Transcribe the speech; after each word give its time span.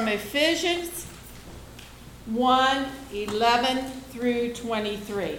From 0.00 0.08
Ephesians 0.08 1.04
1 2.24 2.86
11 3.12 3.84
through 4.08 4.54
23. 4.54 5.38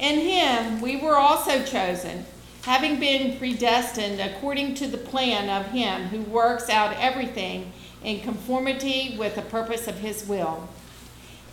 In 0.00 0.18
him 0.18 0.80
we 0.80 0.96
were 0.96 1.14
also 1.14 1.62
chosen, 1.62 2.26
having 2.62 2.98
been 2.98 3.38
predestined 3.38 4.20
according 4.20 4.74
to 4.74 4.88
the 4.88 4.98
plan 4.98 5.48
of 5.48 5.70
him 5.70 6.06
who 6.08 6.20
works 6.22 6.68
out 6.68 6.96
everything 6.98 7.70
in 8.02 8.18
conformity 8.18 9.14
with 9.16 9.36
the 9.36 9.42
purpose 9.42 9.86
of 9.86 9.98
his 9.98 10.26
will, 10.26 10.68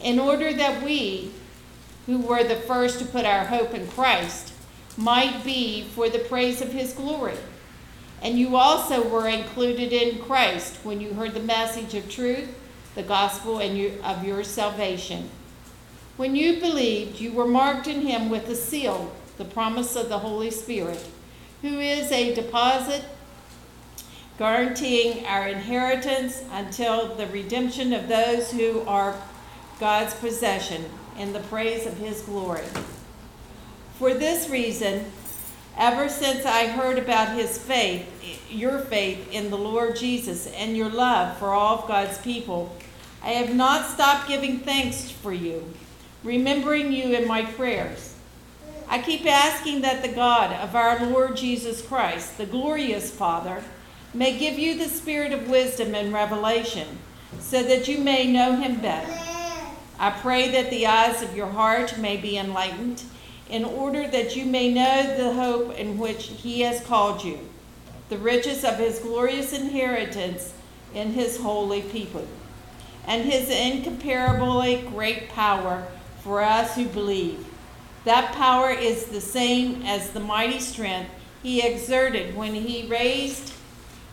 in 0.02 0.18
order 0.18 0.52
that 0.52 0.82
we, 0.82 1.30
who 2.08 2.18
were 2.18 2.44
the 2.44 2.56
first 2.56 2.98
to 2.98 3.06
put 3.06 3.24
our 3.24 3.46
hope 3.46 3.76
in 3.76 3.88
Christ, 3.88 4.54
might 4.98 5.44
be 5.44 5.84
for 5.84 6.10
the 6.10 6.20
praise 6.20 6.62
of 6.62 6.74
his 6.74 6.94
glory. 6.94 7.38
And 8.22 8.38
you 8.38 8.56
also 8.56 9.08
were 9.08 9.28
included 9.28 9.94
in 9.94 10.20
Christ 10.24 10.80
when 10.84 11.00
you 11.00 11.14
heard 11.14 11.36
the 11.36 11.40
message 11.40 11.94
of 11.94 12.10
truth, 12.10 12.50
the 12.96 13.04
gospel 13.04 13.60
and 13.60 13.78
you, 13.78 13.94
of 14.04 14.26
your 14.26 14.44
salvation. 14.44 15.30
When 16.18 16.36
you 16.36 16.60
believed, 16.60 17.20
you 17.20 17.32
were 17.32 17.48
marked 17.48 17.86
in 17.86 18.02
him 18.02 18.32
with 18.32 18.50
a 18.50 18.56
seal, 18.56 19.14
the 19.38 19.46
promise 19.46 19.96
of 19.96 20.10
the 20.10 20.18
Holy 20.18 20.50
Spirit, 20.50 21.06
who 21.62 21.80
is 21.80 22.12
a 22.12 22.34
deposit 22.34 23.04
guaranteeing 24.40 25.26
our 25.26 25.48
inheritance 25.48 26.44
until 26.52 27.16
the 27.16 27.28
redemption 27.28 27.94
of 27.94 28.08
those 28.08 28.52
who 28.52 28.82
are 28.82 29.16
God's 29.80 30.14
possession 30.16 30.86
in 31.18 31.34
the 31.34 31.40
praise 31.42 31.86
of 31.86 31.98
his 31.98 32.22
glory. 32.22 32.64
For 33.98 34.14
this 34.14 34.48
reason, 34.48 35.06
ever 35.76 36.08
since 36.08 36.46
I 36.46 36.68
heard 36.68 37.00
about 37.00 37.36
his 37.36 37.58
faith, 37.58 38.08
your 38.52 38.78
faith 38.78 39.32
in 39.32 39.50
the 39.50 39.58
Lord 39.58 39.96
Jesus, 39.96 40.46
and 40.46 40.78
your 40.78 40.90
love 40.90 41.38
for 41.38 41.50
all 41.50 41.80
of 41.80 41.88
God's 41.88 42.20
people, 42.20 42.78
I 43.24 43.32
have 43.32 43.56
not 43.56 43.90
stopped 43.90 44.28
giving 44.28 44.60
thanks 44.60 45.10
for 45.10 45.34
you, 45.34 45.74
remembering 46.24 46.92
you 46.92 47.16
in 47.16 47.28
my 47.28 47.44
prayers. 47.44 48.14
I 48.88 49.02
keep 49.02 49.26
asking 49.26 49.82
that 49.82 50.04
the 50.04 50.14
God 50.14 50.54
of 50.54 50.76
our 50.76 51.04
Lord 51.04 51.36
Jesus 51.36 51.82
Christ, 51.82 52.38
the 52.38 52.46
glorious 52.46 53.10
Father, 53.10 53.64
may 54.14 54.38
give 54.38 54.60
you 54.60 54.78
the 54.78 54.90
spirit 54.90 55.34
of 55.34 55.50
wisdom 55.50 55.96
and 55.96 56.14
revelation, 56.14 57.00
so 57.40 57.64
that 57.64 57.88
you 57.88 57.98
may 57.98 58.32
know 58.32 58.56
him 58.58 58.80
better. 58.80 59.12
I 60.00 60.12
pray 60.12 60.52
that 60.52 60.70
the 60.70 60.86
eyes 60.86 61.24
of 61.24 61.36
your 61.36 61.48
heart 61.48 61.98
may 61.98 62.18
be 62.18 62.38
enlightened, 62.38 63.02
in 63.50 63.64
order 63.64 64.08
that 64.08 64.36
you 64.36 64.46
may 64.46 64.74
know 64.74 65.16
the 65.18 65.34
hope 65.34 65.78
in 65.78 65.98
which 65.98 66.28
he 66.28 66.62
has 66.62 66.86
called 66.86 67.24
you, 67.24 67.40
the 68.10 68.18
riches 68.18 68.64
of 68.64 68.78
his 68.78 69.00
glorious 69.00 69.54
inheritance 69.54 70.54
in 70.94 71.12
his 71.12 71.38
holy 71.38 71.82
people, 71.82 72.28
and 73.06 73.24
his 73.24 73.50
incomparably 73.50 74.82
great 74.90 75.30
power 75.30 75.88
for 76.20 76.42
us 76.42 76.76
who 76.76 76.86
believe. 76.86 77.46
That 78.04 78.34
power 78.34 78.72
is 78.72 79.06
the 79.06 79.22
same 79.22 79.82
as 79.84 80.12
the 80.12 80.20
mighty 80.20 80.60
strength 80.60 81.12
he 81.44 81.62
exerted 81.62 82.36
when 82.36 82.54
he 82.54 82.88
raised 82.88 83.54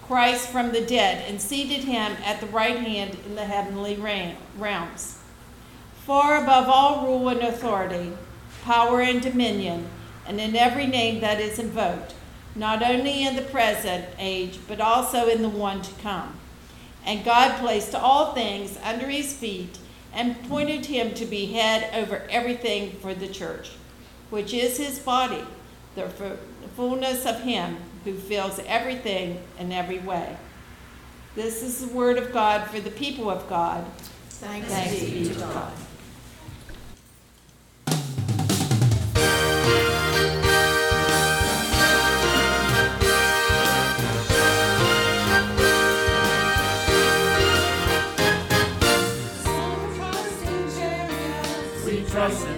Christ 0.02 0.48
from 0.48 0.72
the 0.72 0.82
dead 0.82 1.24
and 1.28 1.40
seated 1.40 1.84
him 1.84 2.16
at 2.24 2.40
the 2.40 2.46
right 2.48 2.78
hand 2.78 3.16
in 3.26 3.34
the 3.34 3.44
heavenly 3.44 3.96
realms. 4.58 5.18
Far 6.04 6.42
above 6.42 6.68
all 6.68 7.06
rule 7.06 7.28
and 7.30 7.40
authority, 7.40 8.12
power 8.64 9.02
and 9.02 9.20
dominion, 9.20 9.86
and 10.26 10.40
in 10.40 10.56
every 10.56 10.86
name 10.86 11.20
that 11.20 11.38
is 11.38 11.58
invoked, 11.58 12.14
not 12.56 12.82
only 12.82 13.22
in 13.22 13.36
the 13.36 13.42
present 13.42 14.06
age, 14.18 14.58
but 14.66 14.80
also 14.80 15.28
in 15.28 15.42
the 15.42 15.48
one 15.48 15.82
to 15.82 15.92
come. 16.02 16.34
And 17.04 17.24
God 17.24 17.58
placed 17.60 17.94
all 17.94 18.32
things 18.32 18.78
under 18.82 19.06
his 19.08 19.34
feet 19.34 19.78
and 20.14 20.32
appointed 20.36 20.86
him 20.86 21.12
to 21.14 21.26
be 21.26 21.52
head 21.52 21.94
over 21.94 22.22
everything 22.30 22.92
for 23.00 23.12
the 23.12 23.28
church, 23.28 23.72
which 24.30 24.54
is 24.54 24.78
his 24.78 24.98
body, 24.98 25.44
the 25.94 26.08
fullness 26.74 27.26
of 27.26 27.42
him 27.42 27.76
who 28.04 28.14
fills 28.14 28.58
everything 28.66 29.42
in 29.58 29.72
every 29.72 29.98
way. 29.98 30.36
This 31.34 31.62
is 31.62 31.86
the 31.86 31.94
word 31.94 32.16
of 32.16 32.32
God 32.32 32.70
for 32.70 32.80
the 32.80 32.90
people 32.90 33.28
of 33.28 33.46
God. 33.48 33.84
Thanks, 34.28 34.68
be 35.10 35.28
to 35.28 35.40
God. 35.40 35.72
We 52.24 52.53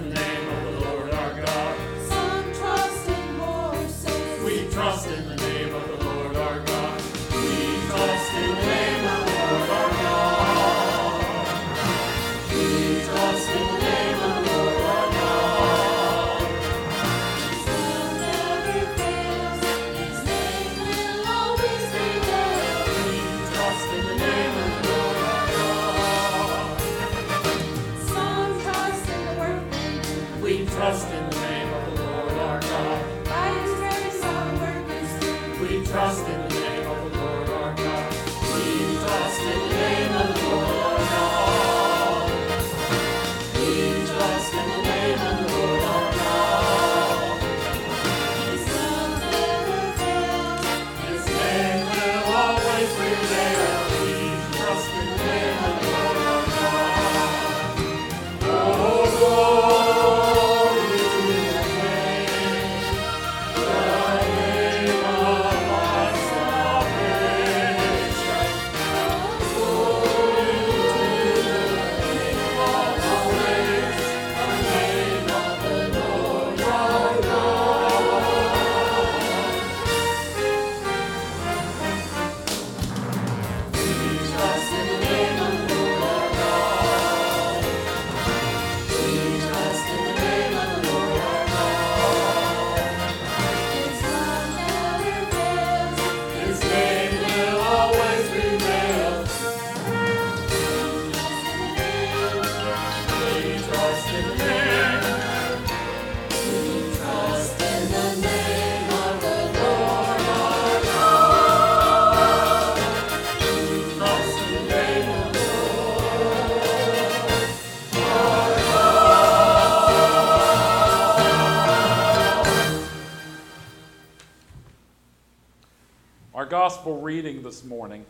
gospel 126.87 127.03
reading 127.03 127.43
this 127.43 127.65
morning 127.65 128.07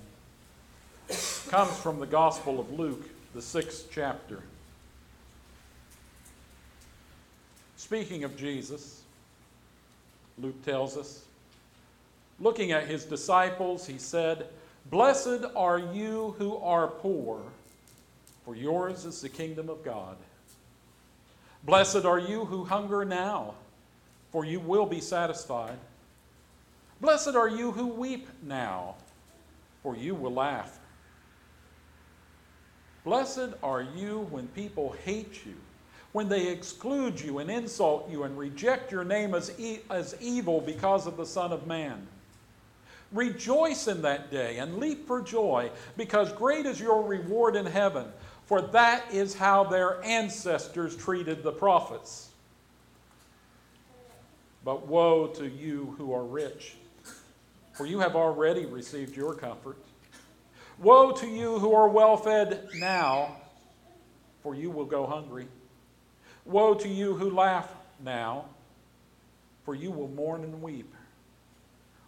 comes 1.48 1.74
from 1.78 1.98
the 1.98 2.04
Gospel 2.04 2.60
of 2.60 2.78
Luke, 2.78 3.08
the 3.34 3.40
sixth 3.40 3.88
chapter. 3.90 4.42
Speaking 7.78 8.22
of 8.22 8.36
Jesus, 8.36 9.00
Luke 10.36 10.62
tells 10.62 10.98
us, 10.98 11.24
looking 12.38 12.72
at 12.72 12.86
his 12.86 13.06
disciples, 13.06 13.86
he 13.86 13.96
said, 13.96 14.46
Blessed 14.90 15.46
are 15.56 15.78
you 15.78 16.34
who 16.36 16.58
are 16.58 16.86
poor, 16.86 17.40
for 18.44 18.54
yours 18.54 19.06
is 19.06 19.22
the 19.22 19.30
kingdom 19.30 19.70
of 19.70 19.82
God. 19.86 20.18
Blessed 21.64 22.04
are 22.04 22.18
you 22.18 22.44
who 22.44 22.66
hunger 22.66 23.06
now, 23.06 23.54
for 24.32 24.44
you 24.44 24.60
will 24.60 24.84
be 24.84 25.00
satisfied. 25.00 25.78
Blessed 27.00 27.34
are 27.34 27.48
you 27.48 27.72
who 27.72 27.86
weep 27.86 28.28
now, 28.42 28.94
for 29.82 29.96
you 29.96 30.14
will 30.14 30.32
laugh. 30.32 30.78
Blessed 33.04 33.54
are 33.62 33.82
you 33.82 34.26
when 34.30 34.48
people 34.48 34.96
hate 35.04 35.44
you, 35.46 35.54
when 36.12 36.28
they 36.28 36.48
exclude 36.48 37.20
you 37.20 37.38
and 37.38 37.50
insult 37.50 38.10
you 38.10 38.24
and 38.24 38.36
reject 38.36 38.90
your 38.90 39.04
name 39.04 39.34
as, 39.34 39.52
e- 39.60 39.80
as 39.90 40.16
evil 40.20 40.60
because 40.60 41.06
of 41.06 41.16
the 41.16 41.26
Son 41.26 41.52
of 41.52 41.66
Man. 41.66 42.06
Rejoice 43.12 43.86
in 43.86 44.02
that 44.02 44.32
day 44.32 44.58
and 44.58 44.78
leap 44.78 45.06
for 45.06 45.22
joy, 45.22 45.70
because 45.96 46.32
great 46.32 46.66
is 46.66 46.80
your 46.80 47.02
reward 47.02 47.54
in 47.54 47.66
heaven, 47.66 48.06
for 48.46 48.60
that 48.60 49.04
is 49.12 49.34
how 49.34 49.62
their 49.62 50.02
ancestors 50.02 50.96
treated 50.96 51.42
the 51.42 51.52
prophets. 51.52 52.30
But 54.64 54.88
woe 54.88 55.28
to 55.28 55.46
you 55.46 55.94
who 55.98 56.12
are 56.12 56.24
rich, 56.24 56.74
for 57.76 57.84
you 57.84 57.98
have 58.00 58.16
already 58.16 58.64
received 58.64 59.14
your 59.14 59.34
comfort. 59.34 59.76
Woe 60.78 61.12
to 61.12 61.26
you 61.26 61.58
who 61.58 61.74
are 61.74 61.88
well 61.88 62.16
fed 62.16 62.68
now, 62.76 63.36
for 64.42 64.54
you 64.54 64.70
will 64.70 64.86
go 64.86 65.06
hungry. 65.06 65.46
Woe 66.46 66.74
to 66.74 66.88
you 66.88 67.14
who 67.14 67.30
laugh 67.30 67.70
now, 68.02 68.46
for 69.64 69.74
you 69.74 69.90
will 69.90 70.08
mourn 70.08 70.42
and 70.42 70.62
weep. 70.62 70.94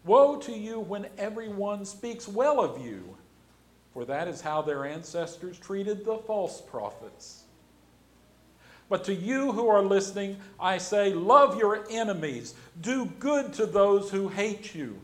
Woe 0.04 0.36
to 0.36 0.52
you 0.52 0.80
when 0.80 1.06
everyone 1.18 1.84
speaks 1.84 2.26
well 2.26 2.60
of 2.60 2.82
you, 2.82 3.16
for 3.92 4.06
that 4.06 4.26
is 4.26 4.40
how 4.40 4.62
their 4.62 4.86
ancestors 4.86 5.58
treated 5.58 6.04
the 6.06 6.16
false 6.16 6.62
prophets. 6.62 7.42
But 8.88 9.04
to 9.04 9.14
you 9.14 9.52
who 9.52 9.68
are 9.68 9.82
listening, 9.82 10.38
I 10.58 10.78
say, 10.78 11.12
love 11.12 11.58
your 11.58 11.84
enemies, 11.90 12.54
do 12.80 13.04
good 13.18 13.52
to 13.54 13.66
those 13.66 14.10
who 14.10 14.28
hate 14.28 14.74
you, 14.74 14.98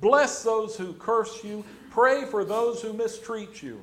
bless 0.00 0.42
those 0.42 0.76
who 0.76 0.92
curse 0.94 1.42
you, 1.44 1.64
pray 1.90 2.24
for 2.24 2.44
those 2.44 2.82
who 2.82 2.92
mistreat 2.92 3.62
you. 3.62 3.82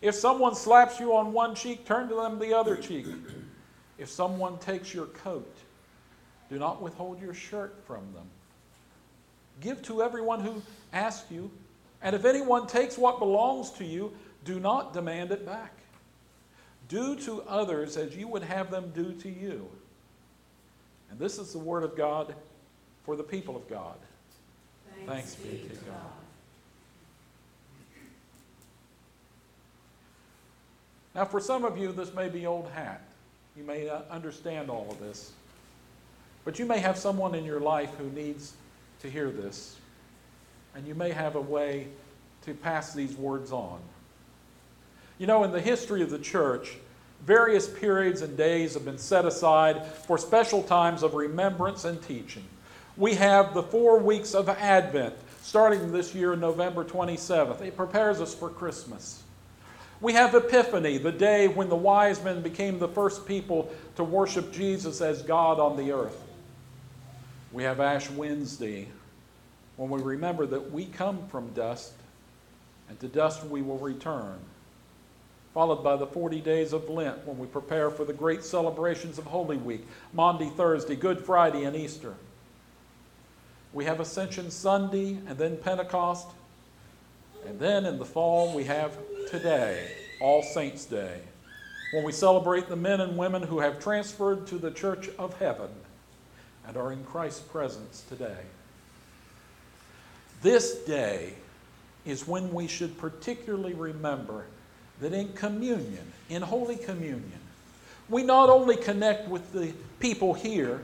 If 0.00 0.14
someone 0.14 0.54
slaps 0.54 1.00
you 1.00 1.16
on 1.16 1.32
one 1.32 1.54
cheek, 1.54 1.86
turn 1.86 2.08
to 2.08 2.14
them 2.14 2.38
the 2.38 2.52
other 2.52 2.76
cheek. 2.76 3.06
If 3.98 4.10
someone 4.10 4.58
takes 4.58 4.92
your 4.92 5.06
coat, 5.06 5.56
do 6.50 6.58
not 6.58 6.82
withhold 6.82 7.20
your 7.20 7.34
shirt 7.34 7.80
from 7.86 8.02
them. 8.12 8.26
Give 9.60 9.80
to 9.82 10.02
everyone 10.02 10.40
who 10.40 10.60
asks 10.92 11.30
you, 11.30 11.50
and 12.02 12.14
if 12.14 12.24
anyone 12.24 12.66
takes 12.66 12.98
what 12.98 13.18
belongs 13.18 13.70
to 13.72 13.84
you, 13.84 14.12
do 14.44 14.60
not 14.60 14.92
demand 14.92 15.30
it 15.30 15.46
back. 15.46 15.72
Do 16.88 17.16
to 17.20 17.42
others 17.42 17.96
as 17.96 18.14
you 18.14 18.28
would 18.28 18.42
have 18.42 18.70
them 18.70 18.92
do 18.94 19.12
to 19.12 19.28
you. 19.30 19.70
And 21.10 21.18
this 21.18 21.38
is 21.38 21.52
the 21.52 21.58
word 21.58 21.82
of 21.82 21.96
God 21.96 22.34
for 23.04 23.16
the 23.16 23.22
people 23.22 23.56
of 23.56 23.68
God. 23.68 23.96
Thanks, 25.06 25.34
be 25.34 25.58
to 25.68 25.74
God. 25.84 25.94
Now, 31.14 31.24
for 31.24 31.40
some 31.40 31.64
of 31.64 31.78
you, 31.78 31.92
this 31.92 32.12
may 32.12 32.28
be 32.28 32.46
old 32.46 32.68
hat. 32.70 33.02
You 33.56 33.62
may 33.62 33.86
not 33.86 34.06
understand 34.10 34.68
all 34.68 34.88
of 34.90 34.98
this. 34.98 35.32
But 36.44 36.58
you 36.58 36.66
may 36.66 36.78
have 36.78 36.98
someone 36.98 37.34
in 37.34 37.44
your 37.44 37.60
life 37.60 37.90
who 37.98 38.10
needs 38.10 38.54
to 39.00 39.10
hear 39.10 39.30
this. 39.30 39.76
And 40.74 40.86
you 40.86 40.94
may 40.94 41.12
have 41.12 41.36
a 41.36 41.40
way 41.40 41.86
to 42.42 42.54
pass 42.54 42.92
these 42.92 43.14
words 43.16 43.52
on. 43.52 43.80
You 45.18 45.28
know, 45.28 45.44
in 45.44 45.52
the 45.52 45.60
history 45.60 46.02
of 46.02 46.10
the 46.10 46.18
church, 46.18 46.76
various 47.24 47.68
periods 47.68 48.20
and 48.22 48.36
days 48.36 48.74
have 48.74 48.84
been 48.84 48.98
set 48.98 49.24
aside 49.24 49.86
for 49.86 50.18
special 50.18 50.62
times 50.62 51.04
of 51.04 51.14
remembrance 51.14 51.84
and 51.84 52.02
teaching. 52.02 52.44
We 52.96 53.14
have 53.14 53.54
the 53.54 53.62
four 53.62 53.98
weeks 53.98 54.34
of 54.34 54.48
Advent, 54.48 55.14
starting 55.42 55.90
this 55.90 56.14
year, 56.14 56.36
November 56.36 56.84
27th. 56.84 57.60
It 57.60 57.76
prepares 57.76 58.20
us 58.20 58.32
for 58.32 58.48
Christmas. 58.48 59.24
We 60.00 60.12
have 60.12 60.34
Epiphany, 60.34 60.98
the 60.98 61.10
day 61.10 61.48
when 61.48 61.68
the 61.68 61.76
wise 61.76 62.22
men 62.22 62.40
became 62.40 62.78
the 62.78 62.88
first 62.88 63.26
people 63.26 63.72
to 63.96 64.04
worship 64.04 64.52
Jesus 64.52 65.00
as 65.00 65.22
God 65.22 65.58
on 65.58 65.76
the 65.76 65.90
earth. 65.90 66.20
We 67.52 67.64
have 67.64 67.80
Ash 67.80 68.08
Wednesday, 68.10 68.88
when 69.76 69.90
we 69.90 70.00
remember 70.00 70.46
that 70.46 70.70
we 70.70 70.84
come 70.84 71.26
from 71.28 71.48
dust, 71.52 71.94
and 72.88 73.00
to 73.00 73.08
dust 73.08 73.44
we 73.44 73.62
will 73.62 73.78
return. 73.78 74.38
Followed 75.52 75.82
by 75.82 75.96
the 75.96 76.06
40 76.06 76.40
days 76.40 76.72
of 76.72 76.88
Lent, 76.88 77.26
when 77.26 77.38
we 77.38 77.46
prepare 77.46 77.90
for 77.90 78.04
the 78.04 78.12
great 78.12 78.44
celebrations 78.44 79.18
of 79.18 79.24
Holy 79.24 79.56
Week 79.56 79.84
Maundy, 80.12 80.50
Thursday, 80.50 80.94
Good 80.94 81.20
Friday, 81.20 81.64
and 81.64 81.74
Easter. 81.74 82.14
We 83.74 83.84
have 83.86 83.98
Ascension 83.98 84.52
Sunday, 84.52 85.18
and 85.26 85.36
then 85.36 85.56
Pentecost. 85.56 86.28
And 87.44 87.58
then 87.58 87.84
in 87.84 87.98
the 87.98 88.04
fall, 88.04 88.54
we 88.54 88.62
have 88.64 88.96
today, 89.28 89.90
All 90.20 90.44
Saints' 90.44 90.84
Day, 90.84 91.20
when 91.92 92.04
we 92.04 92.12
celebrate 92.12 92.68
the 92.68 92.76
men 92.76 93.00
and 93.00 93.18
women 93.18 93.42
who 93.42 93.58
have 93.58 93.80
transferred 93.80 94.46
to 94.46 94.58
the 94.58 94.70
church 94.70 95.10
of 95.18 95.36
heaven 95.40 95.68
and 96.68 96.76
are 96.76 96.92
in 96.92 97.02
Christ's 97.04 97.40
presence 97.40 98.04
today. 98.08 98.38
This 100.40 100.76
day 100.84 101.34
is 102.04 102.28
when 102.28 102.52
we 102.54 102.68
should 102.68 102.96
particularly 102.96 103.74
remember 103.74 104.44
that 105.00 105.12
in 105.12 105.32
communion, 105.32 106.12
in 106.28 106.42
Holy 106.42 106.76
Communion, 106.76 107.40
we 108.08 108.22
not 108.22 108.48
only 108.48 108.76
connect 108.76 109.28
with 109.28 109.52
the 109.52 109.72
people 109.98 110.32
here, 110.32 110.82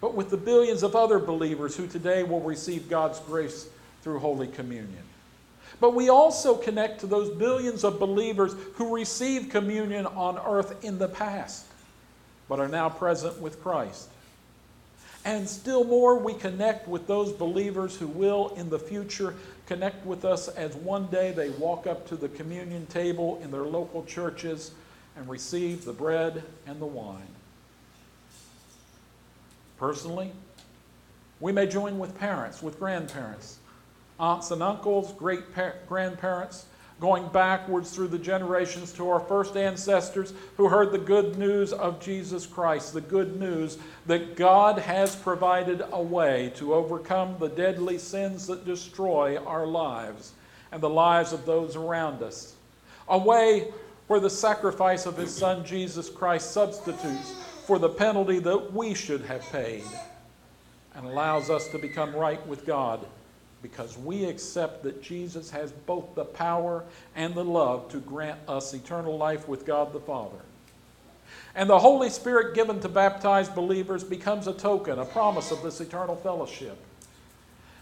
but 0.00 0.14
with 0.14 0.30
the 0.30 0.36
billions 0.36 0.82
of 0.82 0.94
other 0.94 1.18
believers 1.18 1.76
who 1.76 1.86
today 1.86 2.22
will 2.22 2.40
receive 2.40 2.88
God's 2.88 3.20
grace 3.20 3.68
through 4.02 4.18
Holy 4.18 4.46
Communion. 4.46 5.02
But 5.80 5.94
we 5.94 6.08
also 6.08 6.54
connect 6.56 7.00
to 7.00 7.06
those 7.06 7.30
billions 7.30 7.84
of 7.84 7.98
believers 7.98 8.54
who 8.74 8.94
received 8.94 9.50
communion 9.50 10.06
on 10.06 10.38
earth 10.38 10.84
in 10.84 10.98
the 10.98 11.08
past, 11.08 11.66
but 12.48 12.60
are 12.60 12.68
now 12.68 12.88
present 12.88 13.40
with 13.40 13.62
Christ. 13.62 14.08
And 15.24 15.48
still 15.48 15.82
more, 15.82 16.16
we 16.16 16.34
connect 16.34 16.86
with 16.86 17.08
those 17.08 17.32
believers 17.32 17.96
who 17.96 18.06
will 18.06 18.54
in 18.56 18.70
the 18.70 18.78
future 18.78 19.34
connect 19.66 20.06
with 20.06 20.24
us 20.24 20.46
as 20.48 20.76
one 20.76 21.06
day 21.08 21.32
they 21.32 21.50
walk 21.50 21.88
up 21.88 22.06
to 22.08 22.16
the 22.16 22.28
communion 22.28 22.86
table 22.86 23.40
in 23.42 23.50
their 23.50 23.64
local 23.64 24.04
churches 24.04 24.70
and 25.16 25.28
receive 25.28 25.84
the 25.84 25.92
bread 25.92 26.44
and 26.66 26.80
the 26.80 26.86
wine. 26.86 27.26
Personally, 29.78 30.32
we 31.40 31.52
may 31.52 31.66
join 31.66 31.98
with 31.98 32.18
parents, 32.18 32.62
with 32.62 32.78
grandparents, 32.78 33.58
aunts 34.18 34.50
and 34.50 34.62
uncles, 34.62 35.12
great 35.12 35.54
par- 35.54 35.74
grandparents, 35.86 36.64
going 36.98 37.28
backwards 37.28 37.94
through 37.94 38.08
the 38.08 38.18
generations 38.18 38.90
to 38.92 39.08
our 39.10 39.20
first 39.20 39.54
ancestors 39.54 40.32
who 40.56 40.68
heard 40.68 40.92
the 40.92 40.98
good 40.98 41.36
news 41.36 41.74
of 41.74 42.00
Jesus 42.00 42.46
Christ, 42.46 42.94
the 42.94 43.02
good 43.02 43.38
news 43.38 43.76
that 44.06 44.34
God 44.34 44.78
has 44.78 45.14
provided 45.14 45.84
a 45.92 46.02
way 46.02 46.52
to 46.56 46.72
overcome 46.72 47.36
the 47.38 47.50
deadly 47.50 47.98
sins 47.98 48.46
that 48.46 48.64
destroy 48.64 49.36
our 49.36 49.66
lives 49.66 50.32
and 50.72 50.82
the 50.82 50.88
lives 50.88 51.34
of 51.34 51.44
those 51.44 51.76
around 51.76 52.22
us. 52.22 52.54
A 53.08 53.18
way 53.18 53.68
where 54.06 54.20
the 54.20 54.30
sacrifice 54.30 55.04
of 55.04 55.18
His 55.18 55.34
Son 55.34 55.66
Jesus 55.66 56.08
Christ 56.08 56.52
substitutes 56.52 57.34
for 57.66 57.78
the 57.80 57.88
penalty 57.88 58.38
that 58.38 58.72
we 58.72 58.94
should 58.94 59.22
have 59.22 59.42
paid 59.50 59.82
and 60.94 61.04
allows 61.04 61.50
us 61.50 61.66
to 61.68 61.78
become 61.78 62.14
right 62.14 62.44
with 62.46 62.64
God 62.64 63.04
because 63.60 63.98
we 63.98 64.24
accept 64.24 64.84
that 64.84 65.02
Jesus 65.02 65.50
has 65.50 65.72
both 65.72 66.14
the 66.14 66.24
power 66.24 66.84
and 67.16 67.34
the 67.34 67.44
love 67.44 67.88
to 67.88 67.98
grant 67.98 68.38
us 68.46 68.72
eternal 68.72 69.18
life 69.18 69.48
with 69.48 69.66
God 69.66 69.92
the 69.92 70.00
Father. 70.00 70.38
And 71.56 71.68
the 71.68 71.78
Holy 71.78 72.08
Spirit 72.08 72.54
given 72.54 72.78
to 72.80 72.88
baptized 72.88 73.54
believers 73.54 74.04
becomes 74.04 74.46
a 74.46 74.52
token, 74.52 75.00
a 75.00 75.04
promise 75.04 75.50
of 75.50 75.62
this 75.62 75.80
eternal 75.80 76.14
fellowship. 76.14 76.78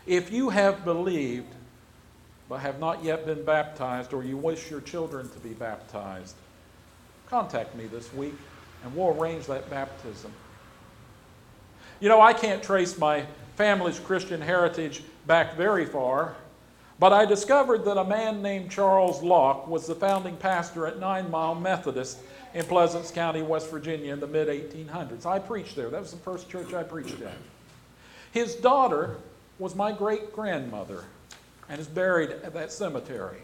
If 0.07 0.33
you 0.33 0.49
have 0.49 0.85
believed 0.85 1.53
but 2.49 2.61
have 2.61 2.79
not 2.79 3.03
yet 3.05 3.27
been 3.27 3.45
baptized, 3.45 4.13
or 4.13 4.23
you 4.23 4.37
wish 4.37 4.71
your 4.71 4.81
children 4.81 5.29
to 5.31 5.39
be 5.41 5.51
baptized, 5.51 6.37
contact 7.27 7.75
me 7.75 7.87
this 7.87 8.13
week 8.13 8.35
and 8.85 8.95
we'll 8.95 9.21
arrange 9.21 9.47
that 9.47 9.69
baptism. 9.71 10.33
You 12.01 12.09
know, 12.09 12.21
I 12.21 12.33
can't 12.33 12.63
trace 12.63 12.99
my 12.99 13.25
family's 13.57 13.99
Christian 13.99 14.41
heritage 14.41 15.03
back 15.27 15.57
very 15.57 15.87
far, 15.87 16.37
but 16.99 17.13
I 17.13 17.25
discovered 17.25 17.85
that 17.87 17.97
a 17.97 18.05
man 18.05 18.43
named 18.43 18.71
Charles 18.71 19.23
Locke 19.23 19.67
was 19.67 19.87
the 19.87 19.95
founding 19.95 20.37
pastor 20.37 20.87
at 20.87 20.99
Nine 20.99 21.31
Mile 21.31 21.55
Methodist 21.55 22.19
in 22.53 22.65
Pleasants 22.67 23.11
County, 23.11 23.43
West 23.43 23.71
Virginia 23.71 24.13
in 24.13 24.21
the 24.21 24.27
mid 24.27 24.49
1800s. 24.49 25.27
I 25.27 25.39
preached 25.39 25.77
there. 25.77 25.91
That 25.91 26.01
was 26.01 26.13
the 26.13 26.19
first 26.19 26.49
church 26.49 26.73
I 26.73 26.83
preached 26.83 27.21
at. 27.23 27.35
His 28.33 28.55
daughter 28.55 29.17
was 29.59 29.75
my 29.75 29.93
great 29.93 30.33
grandmother 30.33 31.05
and 31.69 31.81
is 31.81 31.87
buried 31.87 32.31
at 32.31 32.55
that 32.55 32.73
cemetery. 32.73 33.39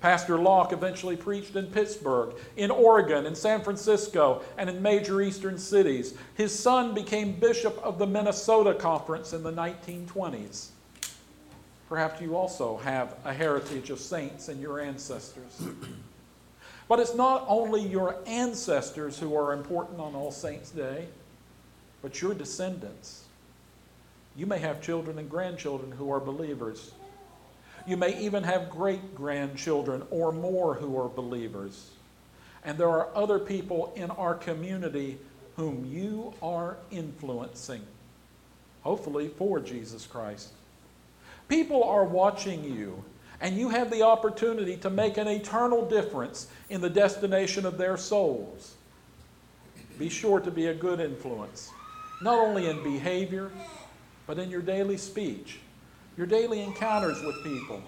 Pastor 0.00 0.38
Locke 0.38 0.72
eventually 0.72 1.16
preached 1.16 1.56
in 1.56 1.66
Pittsburgh, 1.66 2.34
in 2.56 2.70
Oregon, 2.70 3.26
in 3.26 3.34
San 3.34 3.62
Francisco, 3.62 4.42
and 4.56 4.70
in 4.70 4.80
major 4.80 5.20
eastern 5.20 5.58
cities. 5.58 6.14
His 6.34 6.56
son 6.56 6.94
became 6.94 7.32
bishop 7.32 7.78
of 7.82 7.98
the 7.98 8.06
Minnesota 8.06 8.74
Conference 8.74 9.32
in 9.32 9.42
the 9.42 9.52
1920s. 9.52 10.68
Perhaps 11.88 12.20
you 12.20 12.36
also 12.36 12.76
have 12.78 13.16
a 13.24 13.32
heritage 13.32 13.90
of 13.90 13.98
saints 13.98 14.48
in 14.48 14.60
your 14.60 14.80
ancestors. 14.80 15.62
But 16.88 17.00
it's 17.00 17.14
not 17.14 17.44
only 17.48 17.82
your 17.82 18.16
ancestors 18.26 19.18
who 19.18 19.36
are 19.36 19.52
important 19.52 20.00
on 20.00 20.14
All 20.14 20.32
Saints' 20.32 20.70
Day, 20.70 21.06
but 22.00 22.22
your 22.22 22.32
descendants. 22.32 23.24
You 24.34 24.46
may 24.46 24.58
have 24.58 24.80
children 24.80 25.18
and 25.18 25.28
grandchildren 25.28 25.92
who 25.92 26.10
are 26.10 26.18
believers. 26.18 26.92
You 27.88 27.96
may 27.96 28.20
even 28.20 28.44
have 28.44 28.68
great 28.68 29.14
grandchildren 29.14 30.02
or 30.10 30.30
more 30.30 30.74
who 30.74 31.00
are 31.00 31.08
believers. 31.08 31.90
And 32.62 32.76
there 32.76 32.90
are 32.90 33.08
other 33.14 33.38
people 33.38 33.94
in 33.96 34.10
our 34.10 34.34
community 34.34 35.16
whom 35.56 35.86
you 35.90 36.34
are 36.42 36.76
influencing, 36.90 37.80
hopefully 38.82 39.28
for 39.28 39.58
Jesus 39.58 40.06
Christ. 40.06 40.50
People 41.48 41.82
are 41.82 42.04
watching 42.04 42.62
you, 42.62 43.02
and 43.40 43.56
you 43.56 43.70
have 43.70 43.90
the 43.90 44.02
opportunity 44.02 44.76
to 44.76 44.90
make 44.90 45.16
an 45.16 45.26
eternal 45.26 45.88
difference 45.88 46.48
in 46.68 46.82
the 46.82 46.90
destination 46.90 47.64
of 47.64 47.78
their 47.78 47.96
souls. 47.96 48.74
Be 49.98 50.10
sure 50.10 50.40
to 50.40 50.50
be 50.50 50.66
a 50.66 50.74
good 50.74 51.00
influence, 51.00 51.70
not 52.20 52.38
only 52.38 52.68
in 52.68 52.82
behavior, 52.82 53.50
but 54.26 54.38
in 54.38 54.50
your 54.50 54.60
daily 54.60 54.98
speech 54.98 55.60
your 56.18 56.26
daily 56.26 56.62
encounters 56.62 57.22
with 57.22 57.44
people, 57.44 57.80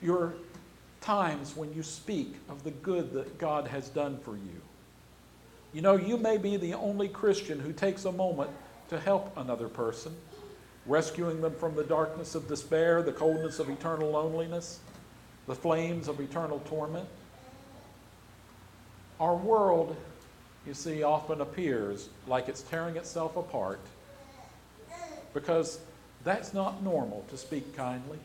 your 0.00 0.32
times 1.02 1.54
when 1.54 1.72
you 1.74 1.82
speak 1.82 2.34
of 2.48 2.64
the 2.64 2.70
good 2.70 3.12
that 3.12 3.38
God 3.38 3.68
has 3.68 3.90
done 3.90 4.18
for 4.18 4.32
you. 4.32 4.60
You 5.74 5.82
know, 5.82 5.94
you 5.94 6.16
may 6.16 6.38
be 6.38 6.56
the 6.56 6.72
only 6.72 7.08
Christian 7.08 7.60
who 7.60 7.74
takes 7.74 8.06
a 8.06 8.10
moment 8.12 8.50
to 8.88 8.98
help 8.98 9.36
another 9.36 9.68
person, 9.68 10.16
rescuing 10.86 11.42
them 11.42 11.54
from 11.54 11.76
the 11.76 11.84
darkness 11.84 12.34
of 12.34 12.48
despair, 12.48 13.02
the 13.02 13.12
coldness 13.12 13.58
of 13.58 13.68
eternal 13.68 14.10
loneliness, 14.12 14.80
the 15.46 15.54
flames 15.54 16.08
of 16.08 16.20
eternal 16.20 16.60
torment. 16.60 17.06
Our 19.20 19.36
world, 19.36 19.94
you 20.66 20.72
see, 20.72 21.02
often 21.02 21.42
appears 21.42 22.08
like 22.26 22.48
it's 22.48 22.62
tearing 22.62 22.96
itself 22.96 23.36
apart 23.36 23.80
because 25.34 25.80
that's 26.24 26.52
not 26.52 26.82
normal 26.82 27.24
to 27.30 27.36
speak 27.36 27.76
kindly. 27.76 28.18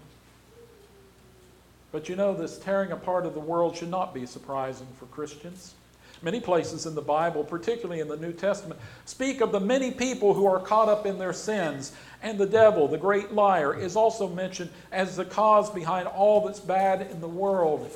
But 1.91 2.09
you 2.09 2.15
know, 2.15 2.33
this 2.33 2.57
tearing 2.57 2.91
apart 2.91 3.25
of 3.25 3.33
the 3.33 3.39
world 3.39 3.77
should 3.77 3.89
not 3.89 4.13
be 4.13 4.25
surprising 4.25 4.87
for 4.97 5.05
Christians. 5.05 5.75
Many 6.23 6.39
places 6.39 6.85
in 6.85 6.95
the 6.95 7.01
Bible, 7.01 7.43
particularly 7.43 7.99
in 7.99 8.07
the 8.07 8.17
New 8.17 8.31
Testament, 8.31 8.79
speak 9.05 9.41
of 9.41 9.51
the 9.51 9.59
many 9.59 9.91
people 9.91 10.33
who 10.33 10.47
are 10.47 10.59
caught 10.59 10.87
up 10.87 11.05
in 11.05 11.19
their 11.19 11.33
sins. 11.33 11.91
And 12.21 12.39
the 12.39 12.45
devil, 12.45 12.87
the 12.87 12.97
great 12.97 13.33
liar, 13.33 13.77
is 13.77 13.97
also 13.97 14.29
mentioned 14.29 14.71
as 14.91 15.17
the 15.17 15.25
cause 15.25 15.69
behind 15.69 16.07
all 16.07 16.45
that's 16.45 16.61
bad 16.61 17.11
in 17.11 17.19
the 17.19 17.27
world. 17.27 17.91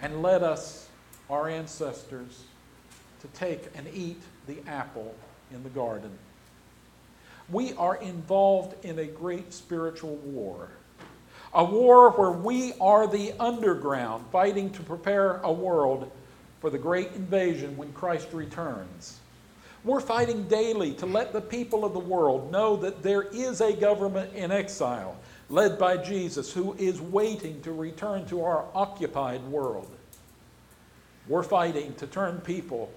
And 0.00 0.22
led 0.22 0.42
us, 0.42 0.88
our 1.28 1.48
ancestors, 1.48 2.42
to 3.20 3.28
take 3.38 3.68
and 3.74 3.86
eat 3.94 4.20
the 4.46 4.56
apple 4.66 5.14
in 5.52 5.62
the 5.62 5.70
garden. 5.70 6.10
We 7.50 7.74
are 7.74 7.96
involved 7.96 8.84
in 8.84 8.98
a 8.98 9.06
great 9.06 9.52
spiritual 9.52 10.16
war. 10.16 10.68
A 11.52 11.64
war 11.64 12.10
where 12.10 12.30
we 12.30 12.72
are 12.80 13.06
the 13.06 13.32
underground, 13.38 14.24
fighting 14.32 14.70
to 14.70 14.82
prepare 14.82 15.36
a 15.42 15.52
world 15.52 16.10
for 16.60 16.70
the 16.70 16.78
great 16.78 17.12
invasion 17.12 17.76
when 17.76 17.92
Christ 17.92 18.28
returns. 18.32 19.20
We're 19.84 20.00
fighting 20.00 20.44
daily 20.44 20.94
to 20.94 21.06
let 21.06 21.32
the 21.32 21.42
people 21.42 21.84
of 21.84 21.92
the 21.92 21.98
world 21.98 22.50
know 22.50 22.76
that 22.76 23.02
there 23.02 23.22
is 23.22 23.60
a 23.60 23.74
government 23.74 24.34
in 24.34 24.50
exile 24.50 25.16
led 25.50 25.78
by 25.78 25.98
Jesus 25.98 26.52
who 26.52 26.72
is 26.78 27.00
waiting 27.00 27.60
to 27.60 27.72
return 27.72 28.24
to 28.26 28.42
our 28.42 28.64
occupied 28.74 29.44
world. 29.44 29.90
We're 31.28 31.42
fighting 31.42 31.94
to 31.96 32.06
turn 32.06 32.38
people 32.38 32.90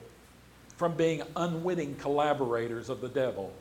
from 0.77 0.95
being 0.95 1.23
unwitting 1.35 1.95
collaborators 1.95 2.89
of 2.89 3.01
the 3.01 3.09
devil 3.09 3.51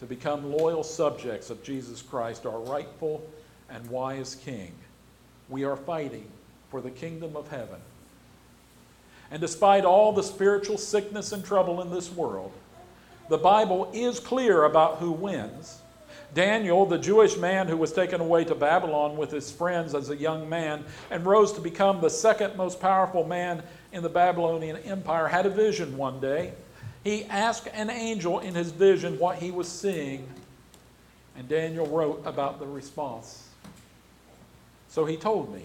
to 0.00 0.06
become 0.06 0.52
loyal 0.52 0.82
subjects 0.82 1.50
of 1.50 1.62
Jesus 1.62 2.02
Christ, 2.02 2.46
our 2.46 2.60
rightful 2.60 3.26
and 3.70 3.88
wise 3.88 4.34
King. 4.34 4.72
We 5.48 5.64
are 5.64 5.76
fighting 5.76 6.26
for 6.70 6.80
the 6.80 6.90
kingdom 6.90 7.36
of 7.36 7.48
heaven. 7.48 7.80
And 9.30 9.40
despite 9.40 9.84
all 9.84 10.12
the 10.12 10.22
spiritual 10.22 10.78
sickness 10.78 11.32
and 11.32 11.44
trouble 11.44 11.80
in 11.82 11.90
this 11.90 12.10
world, 12.10 12.52
the 13.28 13.38
Bible 13.38 13.90
is 13.92 14.20
clear 14.20 14.64
about 14.64 14.98
who 14.98 15.10
wins. 15.10 15.80
Daniel, 16.34 16.86
the 16.86 16.98
Jewish 16.98 17.36
man 17.36 17.66
who 17.66 17.76
was 17.76 17.92
taken 17.92 18.20
away 18.20 18.44
to 18.44 18.54
Babylon 18.54 19.16
with 19.16 19.30
his 19.30 19.50
friends 19.50 19.94
as 19.94 20.10
a 20.10 20.16
young 20.16 20.48
man 20.48 20.84
and 21.10 21.24
rose 21.24 21.52
to 21.52 21.60
become 21.60 22.00
the 22.00 22.10
second 22.10 22.56
most 22.56 22.80
powerful 22.80 23.24
man 23.24 23.62
in 23.92 24.02
the 24.02 24.08
Babylonian 24.08 24.76
Empire, 24.78 25.28
had 25.28 25.46
a 25.46 25.50
vision 25.50 25.96
one 25.96 26.20
day. 26.20 26.52
He 27.06 27.24
asked 27.26 27.68
an 27.72 27.88
angel 27.88 28.40
in 28.40 28.56
his 28.56 28.72
vision 28.72 29.16
what 29.20 29.36
he 29.36 29.52
was 29.52 29.68
seeing, 29.68 30.26
and 31.36 31.48
Daniel 31.48 31.86
wrote 31.86 32.20
about 32.26 32.58
the 32.58 32.66
response. 32.66 33.46
So 34.88 35.04
he 35.04 35.16
told 35.16 35.54
me 35.54 35.62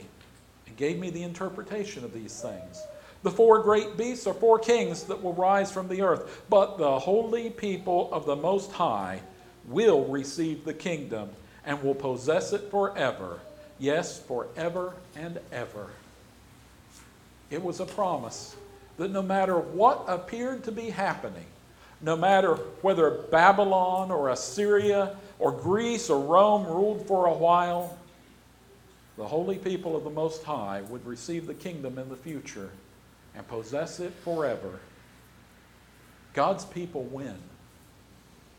and 0.68 0.78
gave 0.78 1.00
me 1.00 1.10
the 1.10 1.24
interpretation 1.24 2.06
of 2.06 2.14
these 2.14 2.40
things. 2.40 2.80
The 3.24 3.32
four 3.32 3.58
great 3.64 3.98
beasts 3.98 4.28
are 4.28 4.36
four 4.36 4.60
kings 4.60 5.06
that 5.06 5.24
will 5.24 5.34
rise 5.34 5.72
from 5.72 5.88
the 5.88 6.04
earth, 6.04 6.44
but 6.48 6.78
the 6.78 7.00
holy 7.00 7.50
people 7.50 8.14
of 8.14 8.28
the 8.28 8.36
Most 8.36 8.72
High 8.74 9.20
will 9.66 10.06
receive 10.06 10.64
the 10.64 10.76
kingdom 10.76 11.32
and 11.66 11.82
will 11.82 11.96
possess 11.96 12.54
it 12.54 12.70
forever. 12.70 13.40
Yes, 13.80 14.20
forever 14.20 14.94
and 15.16 15.40
ever. 15.52 15.88
It 17.50 17.64
was 17.64 17.80
a 17.80 17.86
promise 17.86 18.56
that 19.02 19.10
no 19.10 19.24
matter 19.24 19.58
what 19.58 20.06
appeared 20.08 20.64
to 20.64 20.72
be 20.72 20.92
happening, 20.92 21.48
no 22.02 22.16
matter 22.16 22.54
whether 22.84 23.10
Babylon 23.32 24.12
or 24.12 24.30
Assyria 24.30 25.16
or 25.40 25.52
Greece 25.52 26.08
or 26.08 26.20
Rome 26.20 26.68
ruled 26.68 27.08
for 27.08 27.26
a 27.26 27.34
while, 27.34 27.98
the 29.18 29.28
holy 29.28 29.58
people 29.58 29.96
of 29.96 30.04
the 30.04 30.12
Most 30.12 30.44
High 30.44 30.82
would 30.84 31.04
receive 31.04 31.48
the 31.48 31.56
kingdom 31.56 31.98
in 31.98 32.10
the 32.10 32.16
future 32.16 32.70
and 33.34 33.48
possess 33.48 34.00
it 34.00 34.14
forever. 34.24 34.80
God's 36.36 36.66
people 36.66 37.04
win. 37.06 37.26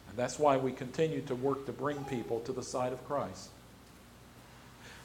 And 0.09 0.17
that's 0.17 0.41
why 0.41 0.57
we 0.57 0.73
continue 0.73 1.21
to 1.23 1.37
work 1.37 1.67
to 1.67 1.73
bring 1.73 2.03
people 2.07 2.41
to 2.41 2.53
the 2.53 2.65
side 2.65 2.93
of 2.93 3.07
Christ. 3.07 3.49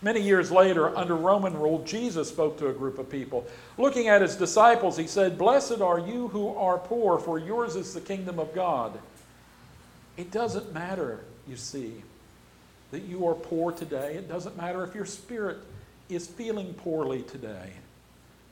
Many 0.01 0.21
years 0.21 0.51
later, 0.51 0.95
under 0.95 1.15
Roman 1.15 1.57
rule, 1.57 1.83
Jesus 1.83 2.29
spoke 2.29 2.57
to 2.59 2.67
a 2.67 2.73
group 2.73 2.99
of 2.99 3.09
people. 3.09 3.47
Looking 3.77 4.09
at 4.09 4.21
his 4.21 4.35
disciples, 4.35 4.95
he 4.95 5.07
said, 5.07 5.37
Blessed 5.37 5.81
are 5.81 5.99
you 5.99 6.27
who 6.27 6.55
are 6.55 6.77
poor, 6.77 7.17
for 7.17 7.39
yours 7.39 7.75
is 7.75 7.93
the 7.93 8.01
kingdom 8.01 8.39
of 8.39 8.53
God. 8.53 8.99
It 10.15 10.31
doesn't 10.31 10.73
matter, 10.73 11.21
you 11.47 11.55
see, 11.55 12.03
that 12.91 13.03
you 13.03 13.27
are 13.27 13.33
poor 13.33 13.71
today. 13.71 14.15
It 14.15 14.29
doesn't 14.29 14.55
matter 14.55 14.83
if 14.83 14.93
your 14.93 15.05
spirit 15.05 15.57
is 16.09 16.27
feeling 16.27 16.73
poorly 16.75 17.23
today. 17.23 17.71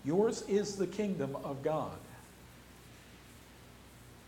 Yours 0.04 0.44
is 0.48 0.76
the 0.76 0.88
kingdom 0.88 1.36
of 1.44 1.62
God. 1.64 1.98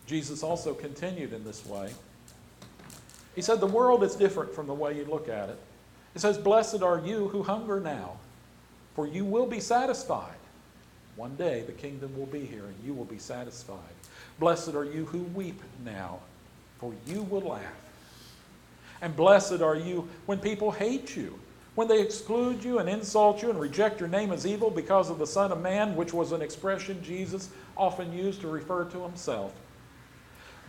Jesus 0.06 0.44
also 0.44 0.74
continued 0.74 1.34
in 1.34 1.44
this 1.44 1.66
way. 1.66 1.92
He 3.36 3.42
said, 3.42 3.60
The 3.60 3.68
world 3.68 4.04
is 4.04 4.16
different 4.16 4.54
from 4.54 4.68
the 4.68 4.74
way 4.74 4.96
you 4.96 5.06
look 5.06 5.30
at 5.30 5.50
it. 5.50 5.60
It 6.18 6.22
says, 6.22 6.40
Blessed 6.40 6.82
are 6.82 6.98
you 6.98 7.28
who 7.28 7.44
hunger 7.44 7.80
now, 7.80 8.14
for 8.96 9.06
you 9.06 9.24
will 9.24 9.46
be 9.46 9.60
satisfied. 9.60 10.34
One 11.16 11.36
day 11.36 11.62
the 11.62 11.74
kingdom 11.74 12.18
will 12.18 12.26
be 12.26 12.44
here 12.44 12.64
and 12.64 12.76
you 12.84 12.96
will 12.96 13.06
be 13.06 13.20
satisfied. 13.20 13.78
Blessed 14.40 14.74
are 14.74 14.84
you 14.84 15.06
who 15.06 15.20
weep 15.36 15.62
now, 15.86 16.18
for 16.80 16.92
you 17.06 17.22
will 17.22 17.42
laugh. 17.42 17.62
And 19.00 19.16
blessed 19.16 19.62
are 19.62 19.76
you 19.76 20.10
when 20.26 20.40
people 20.40 20.72
hate 20.72 21.16
you, 21.16 21.38
when 21.76 21.88
they 21.88 22.02
exclude 22.02 22.64
you 22.64 22.80
and 22.80 22.90
insult 22.90 23.44
you 23.44 23.52
and 23.52 23.60
reject 23.60 24.00
your 24.00 24.10
name 24.10 24.32
as 24.32 24.48
evil 24.48 24.72
because 24.72 25.12
of 25.12 25.20
the 25.20 25.28
Son 25.28 25.52
of 25.52 25.62
Man, 25.62 25.96
which 25.96 26.16
was 26.16 26.32
an 26.32 26.42
expression 26.42 27.00
Jesus 27.04 27.52
often 27.78 28.12
used 28.12 28.42
to 28.42 28.48
refer 28.48 28.86
to 28.86 29.04
himself. 29.04 29.54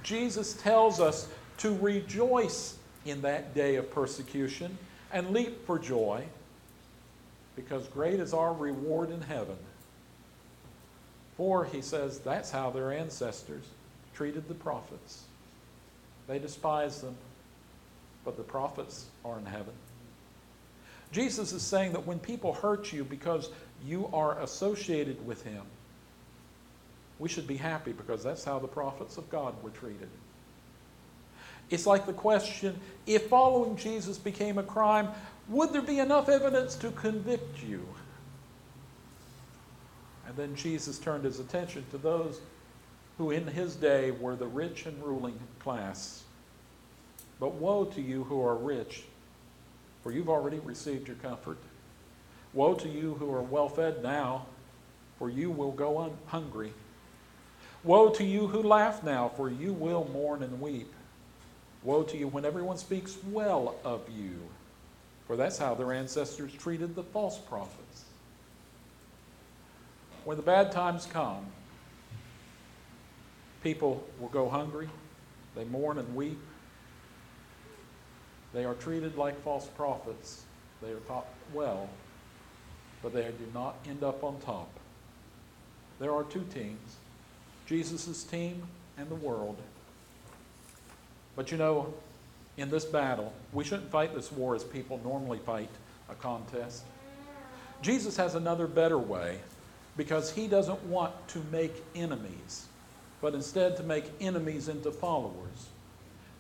Jesus 0.03 0.53
tells 0.53 1.01
us 1.01 1.27
to 1.57 1.75
rejoice 1.79 2.77
in 3.07 3.23
that 3.23 3.55
day 3.55 3.77
of 3.77 3.91
persecution 3.91 4.77
and 5.13 5.31
leap 5.31 5.67
for 5.67 5.79
joy 5.79 6.25
because 7.57 7.87
great 7.89 8.21
is 8.21 8.33
our 8.33 8.53
reward 8.53 9.11
in 9.11 9.21
heaven. 9.21 9.57
For, 11.37 11.65
he 11.65 11.83
says, 11.83 12.19
that's 12.19 12.51
how 12.51 12.71
their 12.71 12.93
ancestors 12.93 13.65
treated 14.15 14.49
the 14.49 14.55
prophets. 14.55 15.25
They 16.27 16.39
despised 16.39 17.03
them, 17.03 17.17
but 18.25 18.37
the 18.37 18.43
prophets 18.43 19.07
are 19.25 19.39
in 19.39 19.47
heaven. 19.47 19.75
Jesus 21.11 21.53
is 21.53 21.63
saying 21.63 21.93
that 21.93 22.07
when 22.07 22.19
people 22.19 22.53
hurt 22.53 22.93
you 22.93 23.05
because 23.05 23.51
you 23.85 24.11
are 24.13 24.39
associated 24.41 25.25
with 25.27 25.43
him, 25.45 25.63
we 27.19 27.29
should 27.29 27.47
be 27.47 27.57
happy 27.57 27.93
because 27.93 28.23
that's 28.23 28.45
how 28.45 28.59
the 28.59 28.69
prophets 28.69 29.17
of 29.17 29.29
God 29.31 29.55
were 29.63 29.71
treated. 29.71 30.09
It's 31.71 31.87
like 31.87 32.07
the 32.07 32.13
question 32.13 32.79
if 33.07 33.27
following 33.27 33.77
Jesus 33.77 34.19
became 34.19 34.59
a 34.59 34.63
crime, 34.63 35.09
would 35.49 35.73
there 35.73 35.83
be 35.83 35.99
enough 35.99 36.29
evidence 36.29 36.75
to 36.77 36.91
convict 36.91 37.63
you? 37.63 37.87
And 40.27 40.37
then 40.37 40.55
Jesus 40.55 40.99
turned 40.99 41.25
his 41.25 41.41
attention 41.41 41.85
to 41.91 41.99
those 41.99 42.41
who 43.17 43.31
in 43.31 43.47
his 43.47 43.77
day 43.77 44.11
were 44.11 44.37
the 44.37 44.47
rich 44.47 44.87
and 44.87 45.03
ruling 45.03 45.39
class. 45.59 46.23
But 47.41 47.55
woe 47.55 47.87
to 47.87 48.01
you 48.01 48.25
who 48.25 48.45
are 48.45 48.55
rich, 48.55 49.05
for 50.03 50.13
you've 50.13 50.29
already 50.29 50.59
received 50.59 51.09
your 51.09 51.17
comfort. 51.17 51.59
Woe 52.53 52.75
to 52.75 52.89
you 52.89 53.15
who 53.15 53.33
are 53.33 53.43
well 53.43 53.69
fed 53.69 54.03
now, 54.03 54.47
for 55.19 55.31
you 55.31 55.51
will 55.51 55.73
go 55.73 55.99
un- 55.99 56.19
hungry. 56.27 56.73
Woe 57.85 58.11
to 58.11 58.25
you 58.25 58.49
who 58.49 58.63
laugh 58.63 59.03
now, 59.03 59.29
for 59.29 59.49
you 59.49 59.73
will 59.73 60.09
mourn 60.13 60.43
and 60.43 60.61
weep. 60.61 60.93
Woe 61.83 62.03
to 62.03 62.17
you 62.17 62.29
when 62.29 62.45
everyone 62.45 62.77
speaks 62.77 63.17
well 63.31 63.77
of 63.85 64.03
you, 64.11 64.39
for 65.27 65.37
that's 65.37 65.59
how 65.59 65.75
their 65.75 65.93
ancestors 65.93 66.53
treated 66.53 66.95
the 66.95 67.03
false 67.03 67.39
prophets. 67.39 68.05
When 70.25 70.37
the 70.37 70.43
bad 70.43 70.73
times 70.73 71.07
come, 71.07 71.47
people 73.63 74.05
will 74.19 74.29
go 74.29 74.49
hungry, 74.49 74.89
they 75.55 75.65
mourn 75.65 75.99
and 75.99 76.15
weep. 76.15 76.39
They 78.53 78.65
are 78.65 78.75
treated 78.75 79.17
like 79.17 79.41
false 79.43 79.67
prophets. 79.67 80.43
They 80.83 80.91
are 80.91 81.01
taught 81.01 81.27
well, 81.53 81.89
but 83.03 83.13
they 83.13 83.23
do 83.23 83.49
not 83.53 83.77
end 83.89 84.03
up 84.03 84.25
on 84.25 84.39
top. 84.41 84.69
There 85.99 86.13
are 86.13 86.25
two 86.25 86.45
teams 86.53 86.97
Jesus' 87.67 88.25
team 88.25 88.63
and 88.97 89.09
the 89.09 89.15
world. 89.15 89.59
But 91.39 91.53
you 91.53 91.57
know, 91.57 91.95
in 92.57 92.69
this 92.69 92.85
battle, 92.85 93.33
we 93.53 93.63
shouldn't 93.63 93.93
fight 93.93 94.13
this 94.13 94.33
war 94.33 94.57
as 94.57 94.65
people 94.65 95.01
normally 95.05 95.39
fight 95.39 95.71
a 96.11 96.17
contest. 96.17 96.83
Jesus 97.81 98.17
has 98.17 98.35
another 98.35 98.67
better 98.67 98.99
way 98.99 99.39
because 99.97 100.33
he 100.33 100.49
doesn't 100.49 100.83
want 100.87 101.15
to 101.29 101.39
make 101.53 101.73
enemies, 101.95 102.67
but 103.21 103.35
instead 103.35 103.77
to 103.77 103.85
make 103.85 104.07
enemies 104.21 104.69
into 104.69 104.91
followers. 104.91 105.69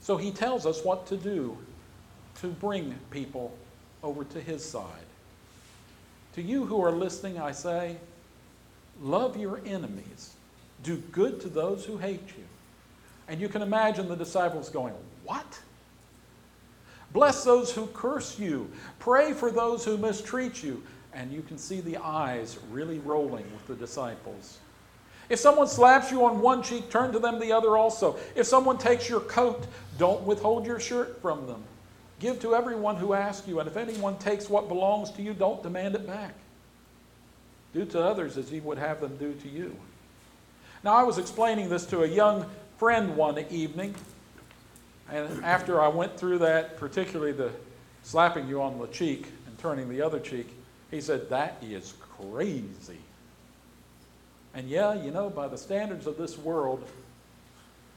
So 0.00 0.16
he 0.16 0.32
tells 0.32 0.66
us 0.66 0.84
what 0.84 1.06
to 1.06 1.16
do 1.16 1.56
to 2.40 2.48
bring 2.48 2.96
people 3.12 3.56
over 4.02 4.24
to 4.24 4.40
his 4.40 4.64
side. 4.64 4.82
To 6.34 6.42
you 6.42 6.66
who 6.66 6.82
are 6.82 6.90
listening, 6.90 7.38
I 7.38 7.52
say, 7.52 7.98
love 9.00 9.36
your 9.36 9.60
enemies, 9.64 10.34
do 10.82 10.96
good 11.12 11.40
to 11.42 11.48
those 11.48 11.84
who 11.84 11.98
hate 11.98 12.26
you. 12.36 12.44
And 13.28 13.40
you 13.40 13.48
can 13.48 13.62
imagine 13.62 14.08
the 14.08 14.16
disciples 14.16 14.70
going, 14.70 14.94
What? 15.24 15.60
Bless 17.12 17.44
those 17.44 17.72
who 17.72 17.86
curse 17.88 18.38
you. 18.38 18.70
Pray 18.98 19.32
for 19.32 19.50
those 19.50 19.84
who 19.84 19.96
mistreat 19.96 20.62
you. 20.62 20.82
And 21.14 21.32
you 21.32 21.42
can 21.42 21.58
see 21.58 21.80
the 21.80 21.96
eyes 21.98 22.58
really 22.70 22.98
rolling 23.00 23.44
with 23.52 23.66
the 23.66 23.74
disciples. 23.74 24.58
If 25.28 25.38
someone 25.38 25.66
slaps 25.66 26.10
you 26.10 26.24
on 26.24 26.40
one 26.40 26.62
cheek, 26.62 26.90
turn 26.90 27.12
to 27.12 27.18
them 27.18 27.38
the 27.38 27.52
other 27.52 27.76
also. 27.76 28.18
If 28.34 28.46
someone 28.46 28.78
takes 28.78 29.08
your 29.08 29.20
coat, 29.20 29.66
don't 29.98 30.22
withhold 30.22 30.66
your 30.66 30.80
shirt 30.80 31.20
from 31.20 31.46
them. 31.46 31.62
Give 32.18 32.40
to 32.40 32.54
everyone 32.54 32.96
who 32.96 33.14
asks 33.14 33.46
you, 33.46 33.60
and 33.60 33.68
if 33.68 33.76
anyone 33.76 34.18
takes 34.18 34.48
what 34.48 34.68
belongs 34.68 35.10
to 35.12 35.22
you, 35.22 35.34
don't 35.34 35.62
demand 35.62 35.94
it 35.94 36.06
back. 36.06 36.34
Do 37.74 37.84
to 37.86 38.02
others 38.02 38.38
as 38.38 38.50
you 38.50 38.62
would 38.62 38.78
have 38.78 39.00
them 39.00 39.16
do 39.18 39.34
to 39.34 39.48
you. 39.48 39.76
Now, 40.82 40.94
I 40.94 41.02
was 41.02 41.18
explaining 41.18 41.68
this 41.68 41.84
to 41.86 42.02
a 42.02 42.06
young 42.06 42.46
friend 42.78 43.16
one 43.16 43.44
evening, 43.50 43.94
and 45.10 45.44
after 45.44 45.80
I 45.80 45.88
went 45.88 46.16
through 46.18 46.38
that, 46.38 46.76
particularly 46.78 47.32
the 47.32 47.50
slapping 48.02 48.48
you 48.48 48.62
on 48.62 48.78
the 48.78 48.86
cheek 48.86 49.26
and 49.46 49.58
turning 49.58 49.88
the 49.88 50.00
other 50.00 50.20
cheek, 50.20 50.54
he 50.90 51.00
said, 51.00 51.28
That 51.28 51.56
is 51.60 51.94
crazy. 52.00 52.98
And 54.54 54.68
yeah, 54.68 54.94
you 54.94 55.10
know, 55.10 55.28
by 55.28 55.48
the 55.48 55.58
standards 55.58 56.06
of 56.06 56.16
this 56.16 56.38
world, 56.38 56.88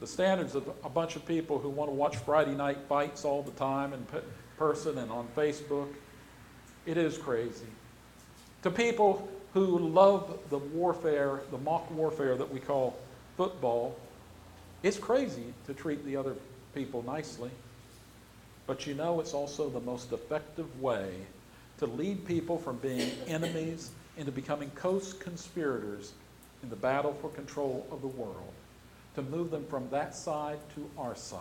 the 0.00 0.06
standards 0.06 0.54
of 0.54 0.68
a 0.84 0.88
bunch 0.88 1.16
of 1.16 1.24
people 1.26 1.58
who 1.58 1.68
want 1.68 1.90
to 1.90 1.94
watch 1.94 2.16
Friday 2.16 2.54
night 2.54 2.78
fights 2.88 3.24
all 3.24 3.42
the 3.42 3.52
time 3.52 3.92
in 3.92 4.04
person 4.58 4.98
and 4.98 5.10
on 5.10 5.28
Facebook, 5.36 5.88
it 6.86 6.96
is 6.96 7.16
crazy. 7.16 7.66
To 8.62 8.70
people 8.70 9.28
who 9.54 9.78
love 9.78 10.38
the 10.50 10.58
warfare, 10.58 11.40
the 11.50 11.58
mock 11.58 11.88
warfare 11.92 12.36
that 12.36 12.52
we 12.52 12.58
call 12.58 12.96
football, 13.36 13.96
it's 14.82 14.98
crazy 14.98 15.54
to 15.66 15.74
treat 15.74 16.04
the 16.04 16.16
other 16.16 16.34
people 16.74 17.02
nicely. 17.02 17.50
But 18.66 18.86
you 18.86 18.94
know, 18.94 19.20
it's 19.20 19.34
also 19.34 19.68
the 19.68 19.80
most 19.80 20.12
effective 20.12 20.80
way 20.80 21.12
to 21.78 21.86
lead 21.86 22.24
people 22.26 22.58
from 22.58 22.76
being 22.78 23.10
enemies 23.26 23.90
into 24.16 24.32
becoming 24.32 24.70
co 24.74 25.00
conspirators 25.18 26.12
in 26.62 26.70
the 26.70 26.76
battle 26.76 27.12
for 27.20 27.28
control 27.30 27.86
of 27.90 28.00
the 28.02 28.08
world, 28.08 28.52
to 29.16 29.22
move 29.22 29.50
them 29.50 29.66
from 29.66 29.88
that 29.90 30.14
side 30.14 30.58
to 30.74 30.88
our 30.96 31.16
side. 31.16 31.40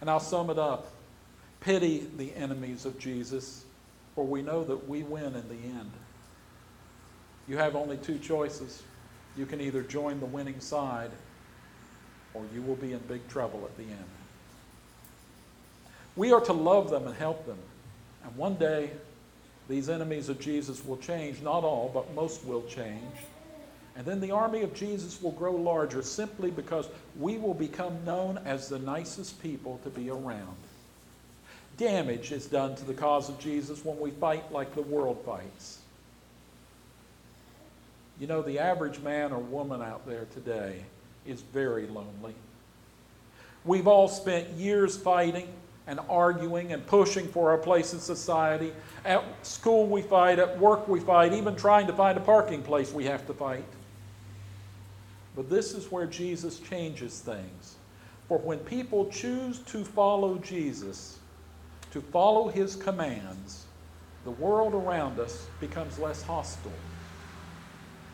And 0.00 0.08
I'll 0.08 0.20
sum 0.20 0.50
it 0.50 0.58
up 0.58 0.92
pity 1.60 2.06
the 2.16 2.32
enemies 2.36 2.84
of 2.84 2.98
Jesus, 2.98 3.64
for 4.14 4.24
we 4.24 4.42
know 4.42 4.62
that 4.64 4.88
we 4.88 5.02
win 5.02 5.34
in 5.34 5.48
the 5.48 5.78
end. 5.78 5.90
You 7.48 7.56
have 7.56 7.74
only 7.74 7.96
two 7.96 8.18
choices. 8.18 8.82
You 9.36 9.46
can 9.46 9.60
either 9.60 9.82
join 9.82 10.20
the 10.20 10.26
winning 10.26 10.60
side 10.60 11.10
or 12.38 12.44
you 12.54 12.62
will 12.62 12.76
be 12.76 12.92
in 12.92 12.98
big 13.00 13.26
trouble 13.28 13.60
at 13.64 13.76
the 13.76 13.82
end. 13.82 14.04
We 16.16 16.32
are 16.32 16.40
to 16.42 16.52
love 16.52 16.90
them 16.90 17.06
and 17.06 17.16
help 17.16 17.46
them. 17.46 17.58
And 18.24 18.36
one 18.36 18.54
day, 18.54 18.90
these 19.68 19.88
enemies 19.88 20.28
of 20.28 20.40
Jesus 20.40 20.84
will 20.84 20.96
change. 20.96 21.40
Not 21.42 21.64
all, 21.64 21.90
but 21.92 22.14
most 22.14 22.44
will 22.44 22.62
change. 22.62 23.02
And 23.96 24.06
then 24.06 24.20
the 24.20 24.30
army 24.30 24.62
of 24.62 24.74
Jesus 24.74 25.20
will 25.20 25.32
grow 25.32 25.54
larger 25.54 26.02
simply 26.02 26.50
because 26.50 26.88
we 27.18 27.36
will 27.36 27.54
become 27.54 28.04
known 28.04 28.38
as 28.44 28.68
the 28.68 28.78
nicest 28.78 29.42
people 29.42 29.80
to 29.82 29.90
be 29.90 30.08
around. 30.08 30.56
Damage 31.76 32.32
is 32.32 32.46
done 32.46 32.76
to 32.76 32.84
the 32.84 32.94
cause 32.94 33.28
of 33.28 33.38
Jesus 33.38 33.84
when 33.84 33.98
we 33.98 34.10
fight 34.10 34.52
like 34.52 34.74
the 34.74 34.82
world 34.82 35.22
fights. 35.24 35.78
You 38.20 38.26
know, 38.26 38.42
the 38.42 38.58
average 38.58 38.98
man 39.00 39.32
or 39.32 39.38
woman 39.38 39.82
out 39.82 40.06
there 40.06 40.26
today 40.34 40.84
is 41.26 41.42
very 41.42 41.86
lonely. 41.86 42.34
We've 43.64 43.86
all 43.86 44.08
spent 44.08 44.48
years 44.50 44.96
fighting 44.96 45.48
and 45.86 46.00
arguing 46.08 46.72
and 46.72 46.86
pushing 46.86 47.26
for 47.26 47.50
our 47.50 47.58
place 47.58 47.92
in 47.92 48.00
society. 48.00 48.72
At 49.04 49.24
school, 49.44 49.86
we 49.86 50.02
fight. 50.02 50.38
At 50.38 50.58
work, 50.58 50.86
we 50.86 51.00
fight. 51.00 51.32
Even 51.32 51.56
trying 51.56 51.86
to 51.86 51.92
find 51.92 52.18
a 52.18 52.20
parking 52.20 52.62
place, 52.62 52.92
we 52.92 53.04
have 53.04 53.26
to 53.26 53.34
fight. 53.34 53.64
But 55.34 55.48
this 55.48 55.72
is 55.72 55.90
where 55.90 56.06
Jesus 56.06 56.60
changes 56.60 57.20
things. 57.20 57.76
For 58.28 58.38
when 58.38 58.58
people 58.58 59.06
choose 59.06 59.60
to 59.60 59.84
follow 59.84 60.36
Jesus, 60.38 61.18
to 61.92 62.00
follow 62.00 62.48
his 62.48 62.76
commands, 62.76 63.64
the 64.24 64.32
world 64.32 64.74
around 64.74 65.18
us 65.18 65.46
becomes 65.60 65.98
less 65.98 66.22
hostile. 66.22 66.72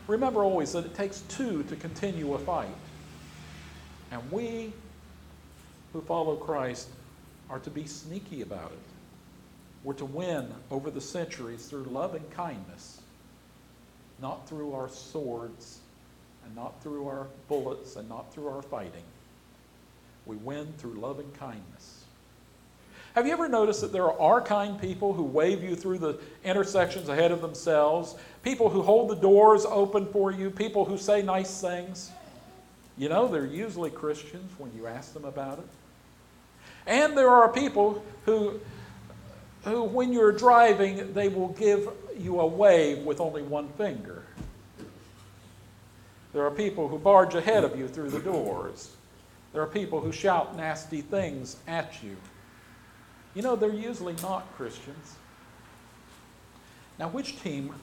Remember 0.06 0.44
always 0.44 0.72
that 0.72 0.84
it 0.84 0.94
takes 0.94 1.22
two 1.22 1.64
to 1.64 1.74
continue 1.74 2.34
a 2.34 2.38
fight. 2.38 2.68
And 4.14 4.30
we 4.30 4.72
who 5.92 6.00
follow 6.00 6.36
Christ 6.36 6.88
are 7.50 7.58
to 7.58 7.70
be 7.70 7.84
sneaky 7.84 8.42
about 8.42 8.70
it. 8.70 8.78
We're 9.82 9.94
to 9.94 10.04
win 10.04 10.54
over 10.70 10.88
the 10.88 11.00
centuries 11.00 11.66
through 11.66 11.82
love 11.84 12.14
and 12.14 12.30
kindness, 12.30 13.00
not 14.22 14.48
through 14.48 14.72
our 14.72 14.88
swords, 14.88 15.80
and 16.44 16.54
not 16.54 16.80
through 16.80 17.08
our 17.08 17.26
bullets, 17.48 17.96
and 17.96 18.08
not 18.08 18.32
through 18.32 18.46
our 18.46 18.62
fighting. 18.62 19.02
We 20.26 20.36
win 20.36 20.72
through 20.78 20.94
love 20.94 21.18
and 21.18 21.34
kindness. 21.34 22.04
Have 23.16 23.26
you 23.26 23.32
ever 23.32 23.48
noticed 23.48 23.80
that 23.80 23.92
there 23.92 24.12
are 24.12 24.40
kind 24.40 24.80
people 24.80 25.12
who 25.12 25.24
wave 25.24 25.64
you 25.64 25.74
through 25.74 25.98
the 25.98 26.20
intersections 26.44 27.08
ahead 27.08 27.32
of 27.32 27.40
themselves? 27.40 28.14
People 28.44 28.70
who 28.70 28.82
hold 28.82 29.10
the 29.10 29.16
doors 29.16 29.64
open 29.64 30.06
for 30.06 30.30
you? 30.30 30.50
People 30.50 30.84
who 30.84 30.98
say 30.98 31.20
nice 31.20 31.60
things? 31.60 32.12
You 32.96 33.08
know, 33.08 33.26
they're 33.26 33.46
usually 33.46 33.90
Christians 33.90 34.52
when 34.58 34.72
you 34.76 34.86
ask 34.86 35.12
them 35.12 35.24
about 35.24 35.58
it. 35.58 35.66
And 36.86 37.16
there 37.16 37.30
are 37.30 37.48
people 37.48 38.04
who, 38.24 38.60
who 39.64 39.84
when 39.84 40.12
you're 40.12 40.32
driving, 40.32 41.12
they 41.12 41.28
will 41.28 41.48
give 41.48 41.88
you 42.18 42.40
a 42.40 42.46
wave 42.46 42.98
with 42.98 43.20
only 43.20 43.42
one 43.42 43.68
finger. 43.70 44.22
There 46.32 46.44
are 46.44 46.50
people 46.50 46.88
who 46.88 46.98
barge 46.98 47.34
ahead 47.34 47.64
of 47.64 47.78
you 47.78 47.88
through 47.88 48.10
the 48.10 48.20
doors. 48.20 48.90
There 49.52 49.62
are 49.62 49.68
people 49.68 50.00
who 50.00 50.10
shout 50.10 50.56
nasty 50.56 51.00
things 51.00 51.56
at 51.66 52.02
you. 52.02 52.16
You 53.34 53.42
know, 53.42 53.56
they're 53.56 53.72
usually 53.72 54.14
not 54.22 54.52
Christians. 54.56 55.14
Now, 56.98 57.08
which 57.08 57.40
team, 57.42 57.74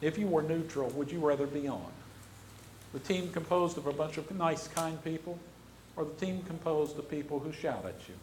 if 0.00 0.18
you 0.18 0.26
were 0.26 0.42
neutral, 0.42 0.90
would 0.90 1.10
you 1.10 1.20
rather 1.20 1.46
be 1.46 1.68
on? 1.68 1.92
The 2.92 2.98
team 2.98 3.30
composed 3.30 3.78
of 3.78 3.86
a 3.86 3.92
bunch 3.92 4.18
of 4.18 4.30
nice, 4.32 4.66
kind 4.68 5.02
people, 5.04 5.38
or 5.96 6.04
the 6.04 6.26
team 6.26 6.42
composed 6.42 6.98
of 6.98 7.10
people 7.10 7.38
who 7.38 7.52
shout 7.52 7.84
at 7.84 8.08
you? 8.08 8.14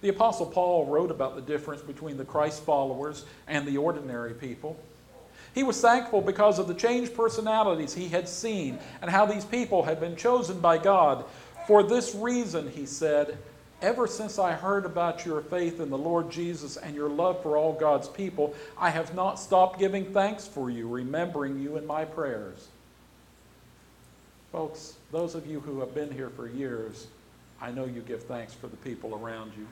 The 0.00 0.08
Apostle 0.08 0.46
Paul 0.46 0.86
wrote 0.86 1.10
about 1.10 1.34
the 1.34 1.42
difference 1.42 1.82
between 1.82 2.16
the 2.16 2.24
Christ 2.24 2.62
followers 2.62 3.24
and 3.46 3.66
the 3.66 3.76
ordinary 3.78 4.34
people. 4.34 4.78
He 5.54 5.62
was 5.62 5.80
thankful 5.80 6.20
because 6.20 6.58
of 6.58 6.68
the 6.68 6.74
changed 6.74 7.14
personalities 7.14 7.94
he 7.94 8.08
had 8.08 8.28
seen 8.28 8.78
and 9.00 9.10
how 9.10 9.24
these 9.24 9.44
people 9.44 9.82
had 9.82 10.00
been 10.00 10.16
chosen 10.16 10.60
by 10.60 10.76
God. 10.76 11.24
For 11.66 11.82
this 11.82 12.14
reason, 12.14 12.70
he 12.70 12.84
said, 12.84 13.38
Ever 13.82 14.06
since 14.06 14.38
I 14.38 14.52
heard 14.52 14.86
about 14.86 15.26
your 15.26 15.40
faith 15.42 15.80
in 15.80 15.90
the 15.90 15.98
Lord 15.98 16.30
Jesus 16.30 16.76
and 16.76 16.94
your 16.94 17.08
love 17.08 17.42
for 17.42 17.56
all 17.56 17.72
God's 17.72 18.08
people, 18.08 18.54
I 18.78 18.90
have 18.90 19.14
not 19.14 19.38
stopped 19.38 19.78
giving 19.78 20.12
thanks 20.12 20.46
for 20.46 20.70
you, 20.70 20.88
remembering 20.88 21.60
you 21.60 21.76
in 21.76 21.86
my 21.86 22.04
prayers. 22.04 22.68
Folks, 24.52 24.94
those 25.12 25.34
of 25.34 25.46
you 25.46 25.60
who 25.60 25.80
have 25.80 25.94
been 25.94 26.10
here 26.10 26.30
for 26.30 26.48
years, 26.48 27.08
I 27.60 27.70
know 27.70 27.84
you 27.84 28.00
give 28.00 28.22
thanks 28.24 28.54
for 28.54 28.68
the 28.68 28.76
people 28.76 29.14
around 29.14 29.52
you. 29.56 29.66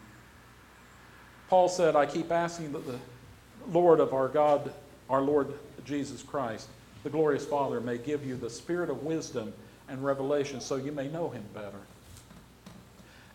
Paul 1.48 1.68
said, 1.68 1.96
I 1.96 2.06
keep 2.06 2.32
asking 2.32 2.72
that 2.72 2.87
the 2.87 2.98
Lord 3.70 4.00
of 4.00 4.12
our 4.12 4.28
God, 4.28 4.72
our 5.08 5.20
Lord 5.20 5.52
Jesus 5.84 6.22
Christ, 6.22 6.68
the 7.02 7.10
glorious 7.10 7.44
Father, 7.44 7.80
may 7.80 7.98
give 7.98 8.26
you 8.26 8.37
the 8.37 8.50
spirit 8.50 8.90
of 8.90 9.02
wisdom 9.02 9.52
and 9.88 10.04
revelation 10.04 10.60
so 10.60 10.76
you 10.76 10.92
may 10.92 11.08
know 11.08 11.28
him 11.28 11.44
better. 11.54 11.80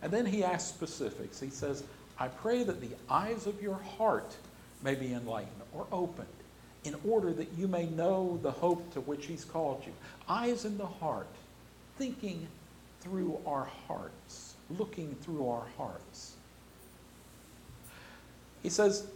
And 0.02 0.12
then 0.12 0.26
he 0.26 0.42
asks 0.42 0.68
specifics. 0.68 1.40
He 1.40 1.50
says, 1.50 1.84
I 2.18 2.28
pray 2.28 2.64
that 2.64 2.80
the 2.80 2.90
eyes 3.08 3.46
of 3.46 3.62
your 3.62 3.76
heart 3.96 4.36
may 4.82 4.94
be 4.94 5.12
enlightened 5.12 5.62
or 5.72 5.86
opened 5.92 6.26
in 6.84 6.96
order 7.06 7.32
that 7.32 7.48
you 7.56 7.68
may 7.68 7.86
know 7.86 8.38
the 8.42 8.50
hope 8.50 8.92
to 8.94 9.00
which 9.00 9.26
he's 9.26 9.44
called 9.44 9.82
you. 9.84 9.92
Eyes 10.28 10.64
in 10.64 10.78
the 10.78 10.86
heart, 10.86 11.28
thinking 11.98 12.46
through 13.00 13.38
our 13.46 13.68
hearts, 13.86 14.54
looking 14.78 15.14
through 15.22 15.48
our 15.48 15.66
hearts. 15.76 16.34
He 18.62 18.68
says 18.68 19.06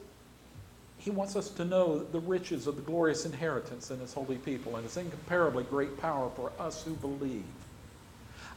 he 0.98 1.11
wants 1.11 1.37
us 1.37 1.50
to 1.50 1.64
know 1.64 2.03
the 2.03 2.20
riches 2.20 2.66
of 2.66 2.77
the 2.77 2.83
glorious 2.83 3.27
inheritance 3.27 3.90
in 3.90 3.98
his 4.00 4.14
holy 4.14 4.37
people 4.37 4.77
and 4.77 4.85
his 4.85 4.96
incomparably 4.96 5.64
great 5.64 6.00
power 6.00 6.31
for 6.35 6.50
us 6.59 6.83
who 6.83 6.94
believe. 6.94 7.44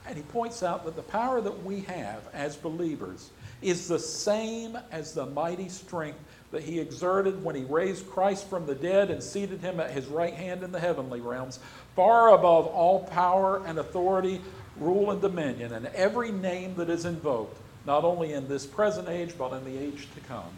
And 0.05 0.15
he 0.15 0.23
points 0.23 0.63
out 0.63 0.85
that 0.85 0.95
the 0.95 1.01
power 1.01 1.41
that 1.41 1.63
we 1.65 1.81
have 1.81 2.21
as 2.33 2.55
believers 2.55 3.31
is 3.61 3.89
the 3.89 3.99
same 3.99 4.77
as 4.91 5.13
the 5.13 5.25
mighty 5.25 5.67
strength 5.67 6.19
that 6.51 6.63
he 6.63 6.79
exerted 6.79 7.43
when 7.43 7.55
he 7.55 7.63
raised 7.63 8.09
Christ 8.09 8.49
from 8.49 8.65
the 8.65 8.75
dead 8.75 9.09
and 9.09 9.21
seated 9.21 9.59
him 9.61 9.79
at 9.79 9.91
his 9.91 10.05
right 10.07 10.33
hand 10.33 10.63
in 10.63 10.71
the 10.71 10.79
heavenly 10.79 11.19
realms, 11.19 11.59
far 11.95 12.33
above 12.33 12.67
all 12.67 13.03
power 13.05 13.65
and 13.65 13.77
authority, 13.77 14.41
rule 14.79 15.11
and 15.11 15.21
dominion, 15.21 15.73
and 15.73 15.87
every 15.87 16.31
name 16.31 16.75
that 16.75 16.89
is 16.89 17.05
invoked, 17.05 17.57
not 17.85 18.03
only 18.03 18.33
in 18.33 18.47
this 18.47 18.65
present 18.65 19.09
age, 19.09 19.33
but 19.37 19.51
in 19.53 19.65
the 19.65 19.77
age 19.77 20.07
to 20.13 20.21
come. 20.21 20.51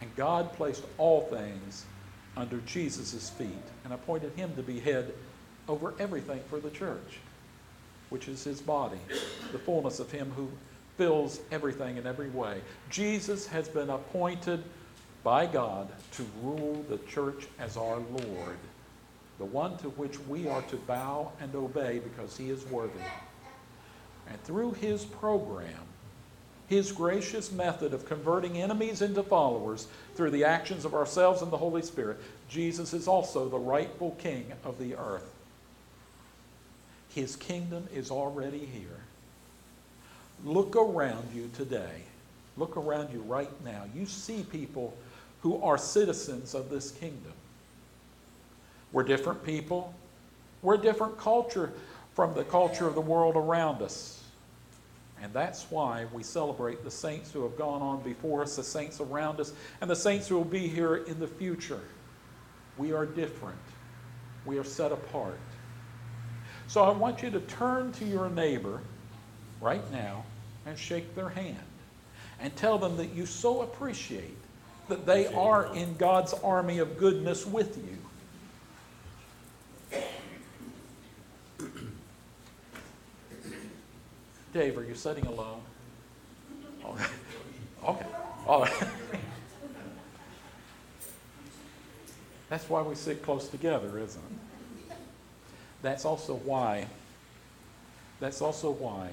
And 0.00 0.14
God 0.16 0.52
placed 0.54 0.84
all 0.98 1.22
things 1.22 1.86
under 2.36 2.58
Jesus' 2.58 3.30
feet 3.30 3.48
and 3.84 3.94
appointed 3.94 4.32
him 4.32 4.54
to 4.56 4.62
be 4.62 4.80
head 4.80 5.14
over 5.68 5.94
everything 5.98 6.40
for 6.50 6.58
the 6.58 6.70
church, 6.70 7.18
which 8.10 8.28
is 8.28 8.44
his 8.44 8.60
body, 8.60 8.98
the 9.52 9.58
fullness 9.58 10.00
of 10.00 10.10
him 10.10 10.32
who 10.36 10.50
fills 11.02 11.40
everything 11.50 11.96
in 11.96 12.06
every 12.06 12.30
way. 12.30 12.60
Jesus 12.88 13.48
has 13.48 13.68
been 13.68 13.90
appointed 13.90 14.62
by 15.24 15.46
God 15.46 15.88
to 16.12 16.24
rule 16.40 16.84
the 16.88 16.98
church 17.10 17.48
as 17.58 17.76
our 17.76 17.98
Lord, 17.98 18.56
the 19.38 19.44
one 19.44 19.76
to 19.78 19.88
which 19.88 20.20
we 20.20 20.46
are 20.46 20.62
to 20.62 20.76
bow 20.76 21.32
and 21.40 21.52
obey 21.56 21.98
because 21.98 22.36
he 22.36 22.50
is 22.50 22.64
worthy. 22.66 23.10
And 24.28 24.40
through 24.44 24.74
his 24.74 25.04
program, 25.04 25.80
his 26.68 26.92
gracious 26.92 27.50
method 27.50 27.94
of 27.94 28.06
converting 28.06 28.62
enemies 28.62 29.02
into 29.02 29.24
followers 29.24 29.88
through 30.14 30.30
the 30.30 30.44
actions 30.44 30.84
of 30.84 30.94
ourselves 30.94 31.42
and 31.42 31.50
the 31.50 31.56
Holy 31.56 31.82
Spirit, 31.82 32.18
Jesus 32.48 32.92
is 32.92 33.08
also 33.08 33.48
the 33.48 33.58
rightful 33.58 34.12
king 34.20 34.52
of 34.62 34.78
the 34.78 34.94
earth. 34.94 35.34
His 37.08 37.34
kingdom 37.34 37.88
is 37.92 38.12
already 38.12 38.64
here. 38.64 39.01
Look 40.44 40.76
around 40.76 41.28
you 41.34 41.50
today. 41.54 42.02
Look 42.56 42.76
around 42.76 43.12
you 43.12 43.20
right 43.20 43.50
now. 43.64 43.84
You 43.94 44.06
see 44.06 44.42
people 44.42 44.96
who 45.40 45.62
are 45.62 45.78
citizens 45.78 46.54
of 46.54 46.68
this 46.68 46.90
kingdom. 46.90 47.32
We're 48.92 49.04
different 49.04 49.44
people. 49.44 49.94
We're 50.62 50.74
a 50.74 50.78
different 50.78 51.18
culture 51.18 51.72
from 52.14 52.34
the 52.34 52.44
culture 52.44 52.86
of 52.86 52.94
the 52.94 53.00
world 53.00 53.36
around 53.36 53.82
us. 53.82 54.22
And 55.22 55.32
that's 55.32 55.70
why 55.70 56.06
we 56.12 56.24
celebrate 56.24 56.82
the 56.82 56.90
saints 56.90 57.30
who 57.30 57.44
have 57.44 57.56
gone 57.56 57.80
on 57.80 58.02
before 58.02 58.42
us, 58.42 58.56
the 58.56 58.64
saints 58.64 59.00
around 59.00 59.40
us, 59.40 59.52
and 59.80 59.88
the 59.88 59.96
saints 59.96 60.26
who 60.26 60.36
will 60.36 60.44
be 60.44 60.66
here 60.66 60.96
in 60.96 61.20
the 61.20 61.28
future. 61.28 61.80
We 62.76 62.92
are 62.92 63.06
different. 63.06 63.58
We 64.44 64.58
are 64.58 64.64
set 64.64 64.90
apart. 64.90 65.38
So 66.66 66.82
I 66.82 66.90
want 66.90 67.22
you 67.22 67.30
to 67.30 67.40
turn 67.40 67.92
to 67.92 68.04
your 68.04 68.28
neighbor 68.28 68.80
right 69.60 69.88
now 69.92 70.24
and 70.66 70.78
shake 70.78 71.14
their 71.14 71.28
hand 71.28 71.56
and 72.40 72.54
tell 72.56 72.78
them 72.78 72.96
that 72.96 73.14
you 73.14 73.26
so 73.26 73.62
appreciate 73.62 74.36
that 74.88 75.06
they 75.06 75.26
are 75.28 75.74
in 75.74 75.96
God's 75.96 76.34
army 76.34 76.78
of 76.78 76.98
goodness 76.98 77.46
with 77.46 77.78
you. 77.78 77.96
Dave, 84.52 84.76
are 84.76 84.84
you 84.84 84.94
sitting 84.94 85.26
alone? 85.26 85.60
Okay. 86.84 87.04
Oh, 87.84 87.90
okay. 87.92 88.06
Oh. 88.48 88.66
That's 92.52 92.68
why 92.68 92.82
we 92.82 92.94
sit 92.94 93.22
close 93.22 93.48
together, 93.48 93.98
isn't 93.98 94.20
it? 94.20 94.96
That's 95.80 96.04
also 96.04 96.34
why, 96.34 96.86
that's 98.20 98.42
also 98.42 98.70
why, 98.70 99.08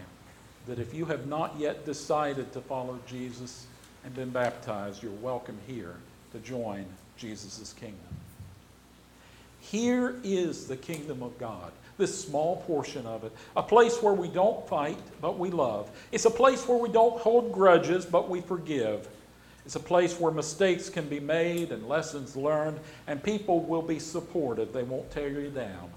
that 0.69 0.77
if 0.77 0.93
you 0.93 1.03
have 1.05 1.25
not 1.25 1.55
yet 1.58 1.84
decided 1.84 2.53
to 2.53 2.62
follow 2.62 2.99
Jesus 3.08 3.65
and 4.05 4.13
been 4.13 4.29
baptized, 4.29 5.01
you're 5.01 5.12
welcome 5.13 5.58
here 5.65 5.95
to 6.32 6.38
join 6.39 6.86
Jesus' 7.17 7.73
kingdom. 7.73 7.97
Here 9.62 10.19
is 10.23 10.67
the 10.67 10.77
kingdom 10.77 11.23
of 11.23 11.36
God, 11.39 11.71
this 11.97 12.23
small 12.23 12.58
portion 12.67 13.08
of 13.08 13.23
it, 13.23 13.32
a 13.58 13.63
place 13.63 13.99
where 14.03 14.13
we 14.13 14.27
don't 14.27 14.67
fight, 14.67 14.99
but 15.19 15.39
we 15.39 15.49
love. 15.49 15.89
It's 16.12 16.25
a 16.25 16.32
place 16.32 16.67
where 16.67 16.77
we 16.77 16.89
don't 16.89 17.19
hold 17.19 17.51
grudges, 17.51 18.05
but 18.05 18.29
we 18.29 18.39
forgive. 18.39 19.08
It's 19.65 19.75
a 19.75 19.79
place 19.79 20.19
where 20.19 20.32
mistakes 20.32 20.88
can 20.88 21.10
be 21.10 21.19
made 21.19 21.71
and 21.71 21.89
lessons 21.89 22.36
learned, 22.36 22.79
and 23.08 23.23
people 23.23 23.62
will 23.62 23.82
be 23.82 23.97
supportive. 23.97 24.71
They 24.71 24.84
won't 24.84 25.10
tear 25.10 25.29
you 25.29 25.49
down. 25.49 25.89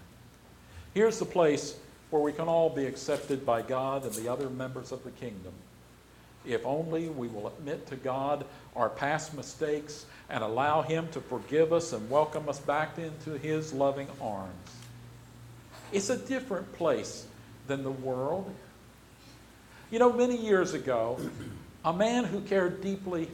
Here's 0.95 1.19
the 1.19 1.27
place 1.27 1.77
where 2.13 2.23
we 2.23 2.33
can 2.33 2.47
all 2.47 2.69
be 2.69 2.85
accepted 2.85 3.47
by 3.47 3.63
God 3.63 4.05
and 4.05 4.13
the 4.13 4.31
other 4.31 4.51
members 4.51 4.93
of 4.93 5.03
the 5.03 5.11
kingdom. 5.13 5.53
If 6.45 6.67
only 6.67 7.09
we 7.09 7.29
will 7.29 7.47
admit 7.49 7.87
to 7.87 7.97
God 7.97 8.45
our 8.77 8.91
past 8.91 9.35
mistakes 9.35 10.05
and 10.29 10.45
allow 10.45 10.83
Him 10.83 11.09
to 11.13 11.21
forgive 11.23 11.73
us 11.73 11.95
and 11.95 12.11
welcome 12.11 12.49
us 12.51 12.59
back 12.59 12.99
into 12.99 13.39
His 13.39 13.73
loving 13.73 14.09
arms. 14.21 14.53
It's 15.91 16.11
a 16.11 16.19
different 16.19 16.71
place 16.75 17.27
than 17.67 17.83
the 17.83 17.91
world. 17.91 18.53
You 19.91 19.99
know, 19.99 20.13
many 20.13 20.37
years 20.37 20.75
ago, 20.75 21.19
a 21.85 21.93
man 21.93 22.25
who 22.25 22.41
cared 22.43 22.83
deeply 22.83 23.29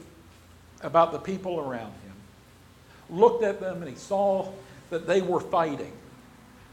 about 0.81 1.11
the 1.11 1.19
people 1.19 1.59
around 1.59 1.91
him 1.91 2.13
looked 3.09 3.43
at 3.43 3.59
them 3.59 3.81
and 3.81 3.89
he 3.89 3.97
saw 3.97 4.49
that 4.89 5.05
they 5.05 5.21
were 5.21 5.41
fighting. 5.41 5.91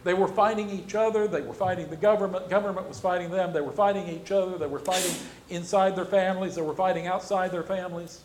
They 0.06 0.14
were 0.14 0.28
fighting 0.28 0.70
each 0.70 0.94
other. 0.94 1.26
They 1.26 1.40
were 1.40 1.52
fighting 1.52 1.90
the 1.90 1.96
government. 1.96 2.48
Government 2.48 2.86
was 2.86 3.00
fighting 3.00 3.28
them. 3.28 3.52
They 3.52 3.60
were 3.60 3.72
fighting 3.72 4.06
each 4.06 4.30
other. 4.30 4.56
They 4.56 4.68
were 4.68 4.78
fighting 4.78 5.12
inside 5.50 5.96
their 5.96 6.04
families. 6.04 6.54
They 6.54 6.62
were 6.62 6.76
fighting 6.76 7.08
outside 7.08 7.50
their 7.50 7.64
families. 7.64 8.20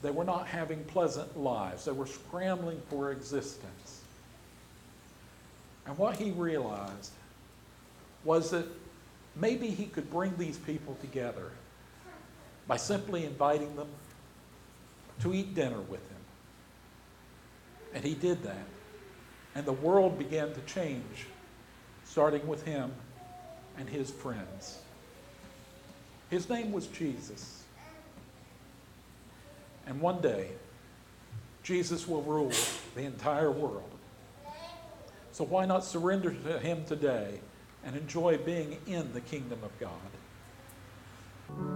They 0.00 0.10
were 0.10 0.24
not 0.24 0.46
having 0.46 0.82
pleasant 0.84 1.38
lives. 1.38 1.84
They 1.84 1.92
were 1.92 2.06
scrambling 2.06 2.80
for 2.88 3.12
existence. 3.12 4.00
And 5.84 5.98
what 5.98 6.16
he 6.16 6.30
realized 6.30 7.12
was 8.24 8.50
that 8.52 8.64
maybe 9.34 9.68
he 9.68 9.84
could 9.84 10.10
bring 10.10 10.38
these 10.38 10.56
people 10.56 10.96
together 11.02 11.50
by 12.66 12.78
simply 12.78 13.26
inviting 13.26 13.76
them 13.76 13.88
to 15.20 15.34
eat 15.34 15.54
dinner 15.54 15.82
with 15.82 16.00
him. 16.00 16.24
And 17.92 18.02
he 18.02 18.14
did 18.14 18.42
that. 18.44 18.64
And 19.56 19.64
the 19.64 19.72
world 19.72 20.18
began 20.18 20.52
to 20.52 20.60
change, 20.66 21.26
starting 22.04 22.46
with 22.46 22.62
him 22.66 22.92
and 23.78 23.88
his 23.88 24.10
friends. 24.10 24.80
His 26.28 26.50
name 26.50 26.72
was 26.72 26.88
Jesus. 26.88 27.62
And 29.86 29.98
one 29.98 30.20
day, 30.20 30.50
Jesus 31.62 32.06
will 32.06 32.20
rule 32.20 32.52
the 32.94 33.04
entire 33.04 33.50
world. 33.50 33.88
So 35.32 35.42
why 35.44 35.64
not 35.64 35.84
surrender 35.84 36.32
to 36.32 36.58
him 36.58 36.84
today 36.84 37.40
and 37.82 37.96
enjoy 37.96 38.36
being 38.36 38.76
in 38.86 39.10
the 39.14 39.22
kingdom 39.22 39.60
of 39.62 39.70
God? 39.80 41.75